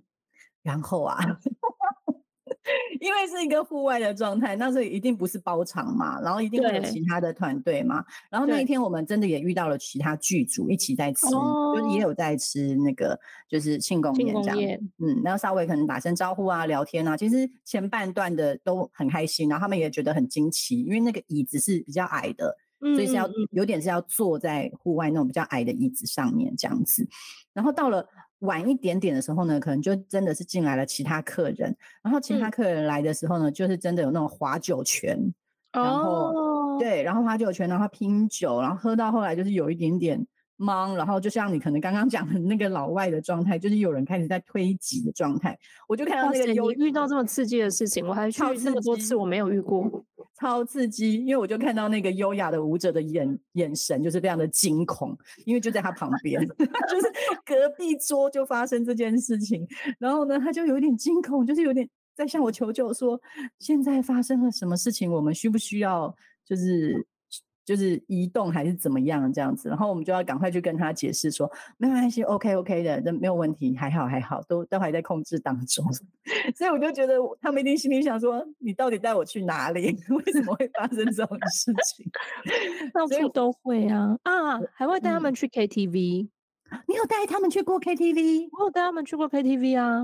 [0.63, 1.19] 然后啊。
[2.99, 8.03] 因为是一个户外的状态，那所以一定不是包场嘛，然后一定会有其他的团队嘛。
[8.29, 14.79] 然后那一天我们真的也遇到了其他剧组一起在吃，就是也有在吃那个就是庆功宴这样。
[14.97, 27.07] 嗯，然后稍微可能打声招呼啊、聊天啊，其实前半段的都很开心，然后他们也觉得很惊奇，因为那个椅子是比较矮的，所以是要有点是要坐在户外那种比较矮的椅子上面这样子。
[27.53, 28.07] 然后到了。
[28.39, 35.33] 晚一点点的时候呢，可能就真的是进来了其他客人，然后其他客人来的时候呢，就是真的有那种划酒泉，
[35.71, 40.25] 然后对，然后划酒泉，然后拼酒，然后喝到后来就是有一点点。
[40.57, 49.83] 忙，然后就像你可能刚刚讲的那个老外的状态，就是有人开始在推挤的状态，我就看到那个有遇到这么刺激的事情，我还去那么多次，我没有遇过，
[50.39, 57.11] 超刺激，因为我就看到那个优雅的舞者的眼眼神就是非常的惊恐，因为就在他旁边， 就是
[57.45, 59.67] 隔壁桌就发生这件事情，
[59.97, 63.19] 然后呢，他就有点惊恐，就是有点在向我求救，说
[63.59, 66.15] 现在发生了什么事情，我们需不需要
[66.45, 67.05] 就是。
[67.65, 75.83] 就是移动还是怎么样这样子，然后我们就要赶快去跟他解释说，没关系，OK OK 的，这没有问题，还好还好，都都还在控制当中。
[76.55, 79.97] 所以我就觉得他们一定心里想说，你到底带我去哪里？
[80.09, 82.05] 为什么会发生这种事情？
[82.93, 86.29] 到处都会啊啊，还会带他们去 KTV。
[86.87, 88.49] 你有带他们去过 KTV？
[88.57, 90.03] 我有带他们去过 KTV 啊。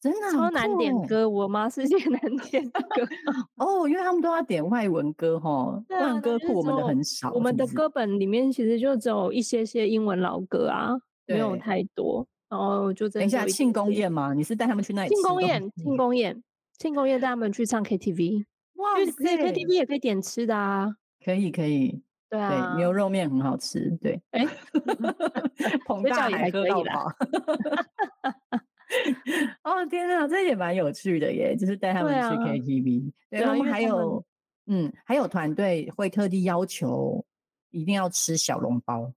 [0.00, 2.20] 真的超难点歌，我妈是 最难
[2.50, 2.80] 点歌
[3.56, 10.92] 哦，因为他们都要点外文歌哈，外文歌库我们的很少，我们的歌本里面其实就只有一些些英文老歌啊，
[11.26, 12.26] 没有太多。
[12.48, 14.34] 然后就等一下庆功宴吗？
[14.34, 15.70] 你是带他们去那庆功宴？
[15.76, 16.42] 庆功宴，
[16.78, 18.44] 庆功宴带他们去唱 KTV，
[18.74, 20.88] 哇，KTV 也可以点吃的啊，
[21.24, 24.44] 可以可以，对啊，牛肉面很好吃，对，哎，
[25.86, 27.06] 捧大海喝到饱。
[29.62, 31.54] 哦天哪，这也蛮有趣的耶！
[31.56, 34.24] 就是带他们去 KTV，对，我们还有，
[34.66, 37.24] 嗯，还有团队会特地要求
[37.70, 39.12] 一定要吃小笼包。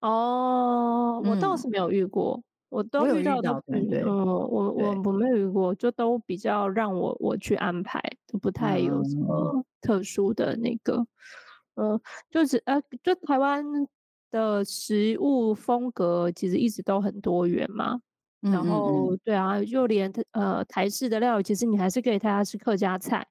[0.00, 11.06] 哦，我倒是没有遇过，我都遇到的，嗯，我我我没有遇过，就都比较让我我去安排，都不太有什么特殊的那个，
[11.76, 13.64] 嗯，就是呃，就台湾
[14.30, 18.00] 的食物风格其实一直都很多元嘛。
[18.48, 23.28] 然后，对啊，就连呃台式的料理，其实你还是可以带他吃客家菜哦。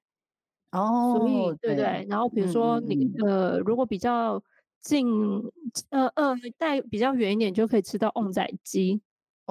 [1.10, 2.06] 所以，对对。
[2.08, 4.42] 然后，比如说你呃，如果比较
[4.80, 5.06] 近，
[5.90, 9.02] 呃呃，带比较远一点，就可以吃到旺仔鸡。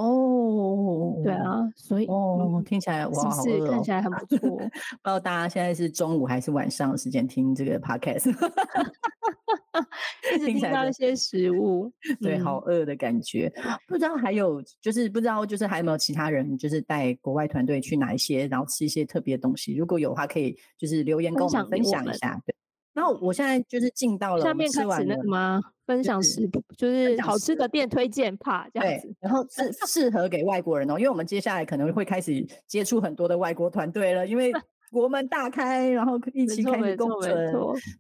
[0.02, 4.40] 哦，对啊，所以哦，听起来哇，是看起来很不错。
[4.58, 4.70] 不知
[5.04, 8.30] 道大家现在是中午还是晚上时间听这个 podcast，
[10.36, 13.52] 一直 听到一些食物，对，好饿的感觉。
[13.88, 19.76] 不知道还有就是不知道就是还有没有其他人就是带国外团队去哪一些，然后吃一些特别的东西。
[19.76, 22.42] 如果有的话，可以就是留言跟我们分享一下。
[22.46, 22.56] 对。
[22.94, 25.62] 然后我现在就是进到了下面开始那个吗？
[25.86, 29.14] 分享食谱，就是好吃的店推荐，怕这样子。
[29.20, 34.52] 然后适适合给外国人哦，因为我们接下来可能会开始接触很多的外国团队了，因为
[34.92, 37.54] 国门大开，然后一起开始共存。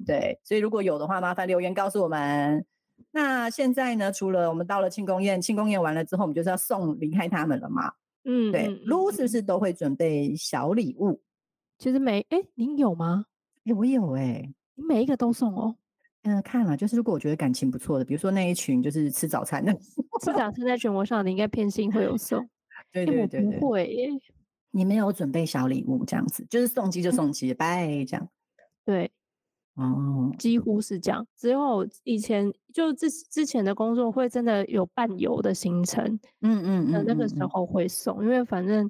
[0.06, 2.66] 对，所以如果有的话，麻烦留言告诉我们。
[3.12, 7.92] 那现在呢，除了我们到了庆功宴，庆功宴完了之后，我们就是要送离开他们了嘛？
[8.24, 8.68] 嗯，对。
[8.86, 11.22] Lu 是不是都会准备小礼物？
[11.78, 13.26] 其实没，哎，您有吗？
[13.66, 14.54] 哎，我有哎。
[14.82, 15.76] 你每一个都送哦，
[16.24, 19.72] 嗯，看了，就是如果我觉得感情不错的，比如说那一群就是吃早餐的，
[20.22, 22.48] 吃早餐在全国上，你应该偏心会有送。
[22.92, 24.10] 对对对对，不会，
[24.72, 28.28] 你没有准备小礼物这样子，就是送机就送机，拜这样。
[28.84, 29.12] 对，
[29.76, 31.26] 哦，几乎是这样。
[31.38, 36.04] 只有以前就之之前的工作会真的有伴游的行程，
[36.42, 38.90] 嗯嗯嗯，那个时候会送，因为反正，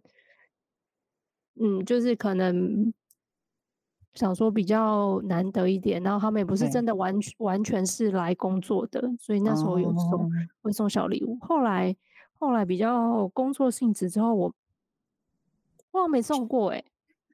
[1.60, 2.94] 嗯，就是可能。
[4.14, 10.30] 想说比较难得一点，然后他们也不是真的完全完全是来工作的，所以那时候有送
[10.62, 11.38] 会送小礼物。
[11.40, 11.96] 后来
[12.38, 14.54] 后来比较工作性质之后，我
[15.92, 16.84] 我没送过哎。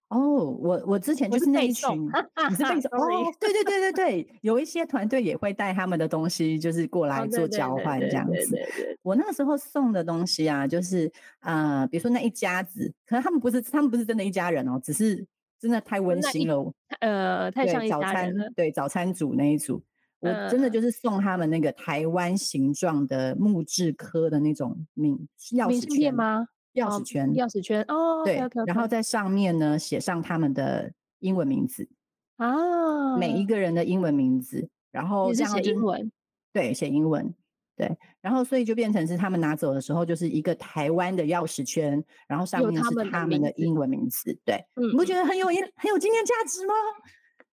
[0.10, 2.06] 哦，我我之前就是那一群，
[2.50, 3.08] 你是被 送哦？
[3.40, 8.58] 对对对对对，有一些团队也会带他们的东西，就是过来做交换这样子。
[9.02, 11.12] 我那时候送的东西啊，就是
[11.42, 15.26] 呃，比如说那一家子，可能他们不是他们不是真的一家人哦，只是。
[15.60, 19.84] 真的太温馨了，呃，太像一早餐对早餐组那一组，
[20.20, 26.48] 我真的就是送他们那个台湾形状的木质科的那种名钥匙圈吗？
[26.76, 27.84] 钥匙圈，钥匙圈。
[27.88, 31.90] 哦，对，然后在上面呢写上他们的英文名字
[32.36, 33.44] 啊，每一。
[33.48, 36.12] 个人的英文名字，然后这样写英文，
[36.52, 37.34] 对，写英文。
[37.78, 44.36] 对，然后所以就变成是他们拿走的时候，就是一个台湾的钥匙圈，然后上面是他们的英文名字。
[44.44, 45.56] 对，你不觉得很有很
[45.90, 46.74] 有纪念价值吗？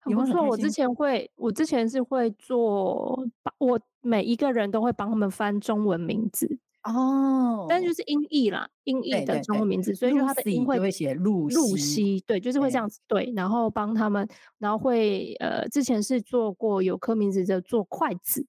[0.00, 0.42] 很不错。
[0.42, 3.18] 我之前会，我之前是会做，
[3.56, 18.46] 我每一个人都会帮他们翻中文名字哦，但就是音译啦，音译的中文名字，所以就他的音会写露露西，对，就是会这样子对，然后帮他们，然后会呃，之前是做过有颗名字的做筷子。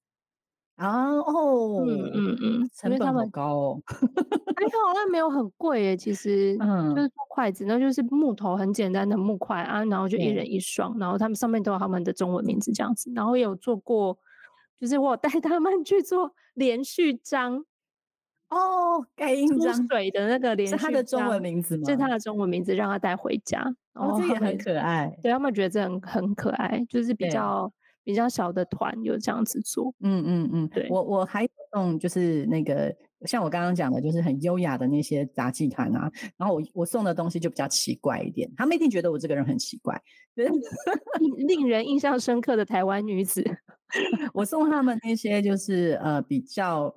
[0.81, 14.17] 啊哦，嗯嗯嗯，成本好高哦，还好，那没有很贵耶，其实，嗯，就是做筷子，那就是木头很简单的木筷啊，然后就一人一双，然后他们上面都有他们的中文名字这样子，然后也有做过，
[14.79, 17.63] 就是我带他们去做连续章，
[18.49, 21.83] 哦，盖印章水的那个连续，是他的中文名字吗？
[21.87, 23.63] 是他的中文名字，让他带回家，
[23.93, 27.71] 哦，这也很可爱，对他们觉得这很很可爱，就是比较。
[28.03, 32.93] 比较小的团有这样子做，嗯嗯嗯，对我我还送就是那个
[33.25, 40.01] 像我刚刚讲的，就是很优雅的那些杂技团啊，然后我我送的东西就比较奇怪一点，他们一定觉得我这个人很奇怪，
[41.37, 43.43] 令人印象深刻的台湾女子。
[44.33, 46.95] 我送他们那些就是呃比较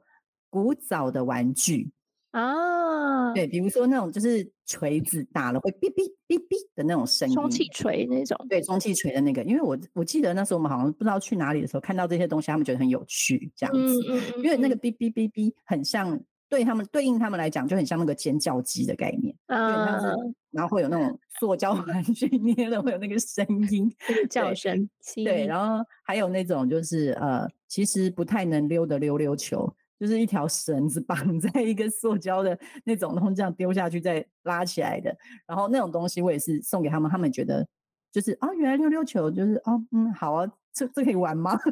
[0.49, 1.91] 古早的玩具。
[2.35, 20.03] 啊，对，比如说那种就是锤子打了会哔哔哔哔的那种声音，充气锤那种，对，充气锤的那个，因为我我记得那时候我们好像不知道去哪里的时候看到这些东西，他们觉得很有趣，这样子，嗯嗯，因为那个哔哔哔哔很像对他们对应他们来讲就很像那个尖叫机的概念，啊，
[20.51, 23.89] 然后会有那种塑胶玩具 捏了会有那个声音
[24.29, 24.91] 叫声，
[25.25, 29.73] 对，然后还有那种就是呃，其实不太能溜的溜溜球。
[29.99, 35.17] 就是一条绳子绑 在一个塑胶的那种，然后这样丢下去再拉起来的。
[35.47, 37.67] 然后那种东西我也是送给他们，他们觉得
[38.13, 41.59] 就是啊，原来溜溜球就是哦，嗯，好啊，这这可以玩吗？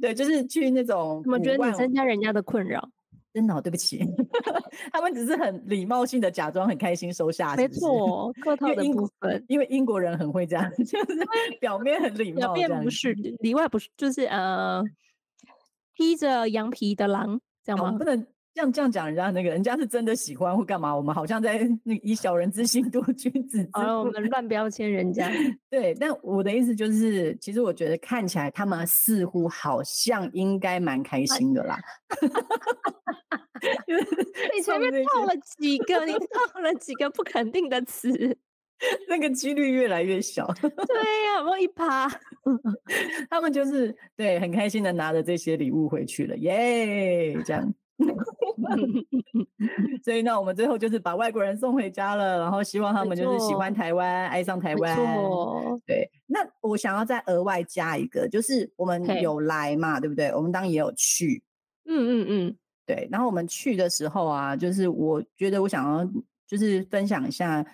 [0.00, 1.22] 对，就是去那种。
[1.26, 2.88] 我觉得你增加人家的困扰，
[3.32, 4.00] 真的对不起。
[4.92, 7.54] 他们只是很礼貌性的假装很开心收下。
[7.56, 11.06] 没错，客套的部分，因为英国人很会这样，就是
[11.60, 14.82] 表面很礼貌，表面不是，里外不是，就是呃。
[15.94, 17.92] 披着羊皮的狼，这样吗？
[17.98, 20.94] 不能这样这样讲，人家那个人家是真的喜欢或干嘛？
[20.94, 25.28] 我们好像在那以小人之心度君子之腹，我们乱标签人家。
[25.68, 31.78] 对，但我的意思就是，其实我觉得看起来他们似乎好像应该蛮开心的啦。
[34.54, 36.04] 你前面套了几个？
[36.04, 38.36] 你套了几个不肯定的词？
[39.08, 40.46] 那个几率越来越小。
[40.60, 42.08] 对呀，我一趴，
[43.30, 47.34] 他们就是对很开心的拿着这些礼物回去了，耶！
[47.44, 47.74] 这样，
[50.04, 54.96] 所以呢，我们最后就是把外国人送回家了，然后希望他们就是喜欢台湾，爱上台湾。
[55.86, 60.28] 对，那我想要再额外加一个，就是我们有来嘛，对不对？
[60.34, 61.42] 我们当然也有去。
[61.86, 62.56] 嗯嗯嗯，
[62.86, 63.08] 对。
[63.10, 66.04] 然后我们去的时候啊，就是我觉得我想要
[66.46, 67.64] 就是分享一下。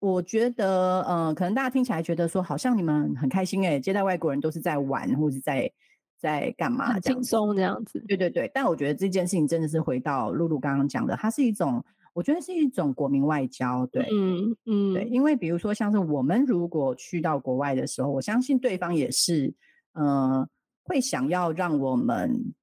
[0.00, 5.70] 我觉得，呃，可能大家听起来觉得说，好像你们很开心哎，接待外国人都是在玩或者在
[6.18, 8.02] 在干嘛，很轻松这样子。
[8.08, 11.84] 对对对，但我觉得这件事情真的是回到露露刚刚讲的，它是一种，
[12.14, 13.86] 我觉得是一种国民外交。
[13.88, 19.52] 对，嗯嗯，对，因为比如说像是我们如果去到国外的时候，我相信对方也是，
[19.92, 20.48] 呃，
[20.84, 22.54] 会想要让我们。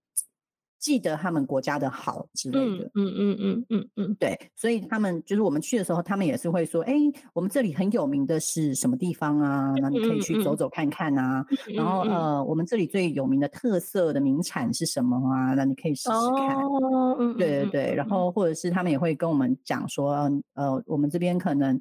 [0.88, 6.94] 记得他们国家的好之类的，嗯嗯嗯嗯嗯，对，所以他们就是我们去的时候，他们也是会说，哎，
[7.34, 9.74] 我们这里很有名的是什么地方啊？
[9.82, 11.46] 那你可以去走走看看啊。
[11.76, 15.54] 然后呃，我们这里最有名的特色的名产是什么啊？
[15.56, 17.36] 那你可以试试看。
[17.38, 20.14] 对对对，然后或者是他们也会跟我们讲说，
[20.54, 21.78] 呃，我们这边可能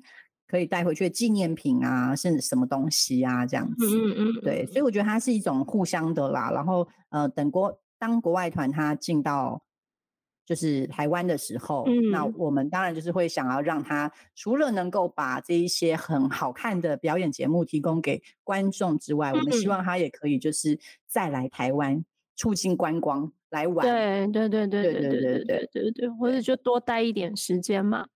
[0.48, 3.46] 可以带回去的纪念品啊，是什么东西啊？
[3.46, 3.86] 这样子。
[3.86, 4.40] 嗯嗯嗯。
[4.42, 6.50] 对，所以我觉得它是一种互相的啦。
[6.50, 7.78] 然后呃，等过。
[8.06, 9.60] 当国外团他进到
[10.44, 20.78] 就是台湾的时候，那我们当然就是会想要让他除了能够把这一些很好看的表演节目提供给观众之外，我们希望他也可以就是
[21.08, 22.04] 再来台湾
[22.36, 23.84] 促进观光来玩。
[23.84, 28.06] 对对对对对对对对对对，或者就多待一点时间嘛。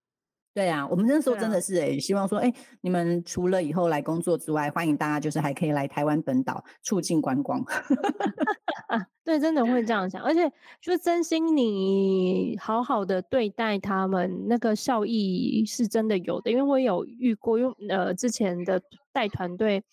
[0.53, 7.65] 对啊，我们那时候真的是哎，希望说哎，你们除了以后来工作之外，欢迎大家就是还可以来台湾本岛促进观光。
[9.23, 16.51] 对，真的会这样想，而且就真心你好好的对待他们，那个效益是真的有的。
[16.51, 18.83] 因为我有遇过，因为呃之前的
[19.13, 19.85] 带团队，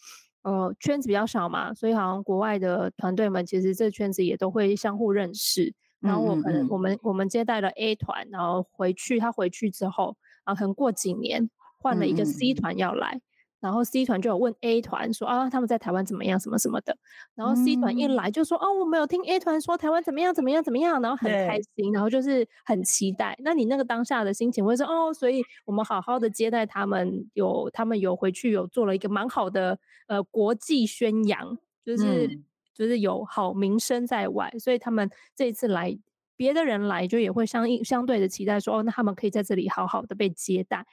[0.41, 5.71] 呃圈子比较小嘛，所以好像国外的团队们其实这圈子也都会相互认识。
[5.99, 10.17] 然后我们我们我们接待了 A 团，然后回去他回去之后。
[10.47, 13.19] 啊，可能过几年换了一个 C 团要来，
[13.59, 16.97] 然后 C 团就有问 A 团说啊，他们在台湾怎么样，什么什么的。
[17.35, 23.35] 然后 C 团一来就说哦，我没有听 A 团说台湾怎么样，怎么样，怎么样，然后很开心，然后就是很期待。
[23.43, 29.77] 那你那个当下的心情会说哦，所以我们好好的接待他们，有他们有回去有做了一个蛮好的
[30.07, 32.39] 呃国际宣扬，就是
[32.73, 35.97] 就是有好名声在外，所以他们这一次来。
[36.37, 40.85] 别的人来就也会相应相对的期待说哦，那他们可以在这里好好的被接待，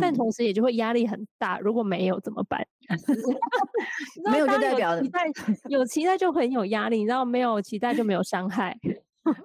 [0.00, 1.58] 但同时也就会压力很大。
[1.60, 2.66] 如果没有怎么办？
[4.30, 5.20] 没有就代表期待，
[5.68, 8.76] 有期待就很有压力，然后没有期待就没有伤害。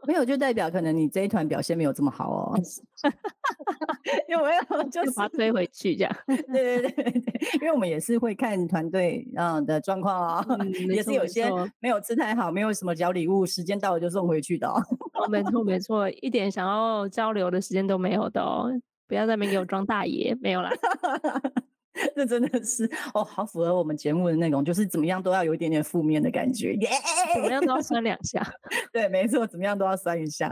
[0.08, 2.60] 没有就代表可能你这一团表现没有这么好哦，
[4.30, 4.84] 有没有？
[4.90, 6.16] 就是把推回去这样。
[6.28, 7.14] 对 对对对，
[7.56, 10.58] 因为我们也是会看团队嗯的状况哦，
[10.90, 11.46] 也是有些
[11.80, 14.82] 没有吃太好，没有什么小礼物，时间到了就送回去的哦。
[15.30, 18.72] 没错没错，一点想要交流的时间都没有的哦，
[19.08, 20.72] 不要在那边给我装大爷，没有啦。
[22.16, 26.90] 这真的是哦，好符合我们节目的内容，就是怎么样都要有一点点负面的感觉，耶，
[27.34, 28.46] 怎么样都要酸两下。
[28.92, 30.50] 对，没错，怎么样都要酸一下。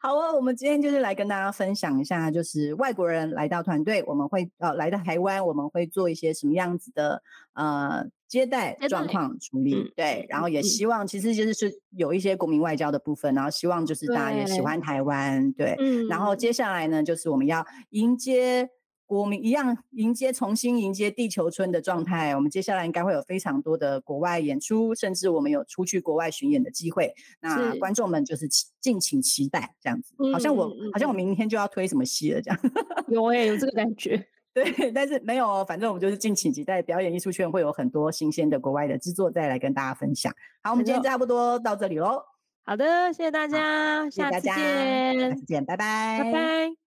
[0.00, 7.20] 好啊，我们今天就是来跟大家分享一下，就是外国人来到团队，我们会呃来到台湾，我们会做一些什么样子的
[7.54, 9.92] 呃接待状况处理。
[9.96, 15.52] 对，然后也希望其实就是是有一些国民外交的部分，然后希望就是大家也喜欢台湾。
[15.52, 15.76] 对，
[16.08, 18.70] 然后接下来呢，就是我们要迎接。
[19.06, 27.14] 国民一样迎接重新迎接地球村的状态，我们接下来应该会有非常多的国外演出，甚至我们有出去国外巡演的机会。
[27.40, 28.48] 那观众们就是
[28.80, 30.12] 敬请期待这样子。
[30.32, 32.60] 好像我好像我明天就要推什么戏了这样。
[33.08, 34.26] 有哎，有这个感觉。
[34.52, 40.34] 对，但是没有哦，反正我们就是敬请期待，表演艺术圈会有很多新鲜的国外的制作再来跟大家分享。
[40.62, 42.22] 好，我们今天差不多到这里喽。
[42.64, 46.85] 好的，谢谢大家，下次见，下次见，拜拜，拜拜。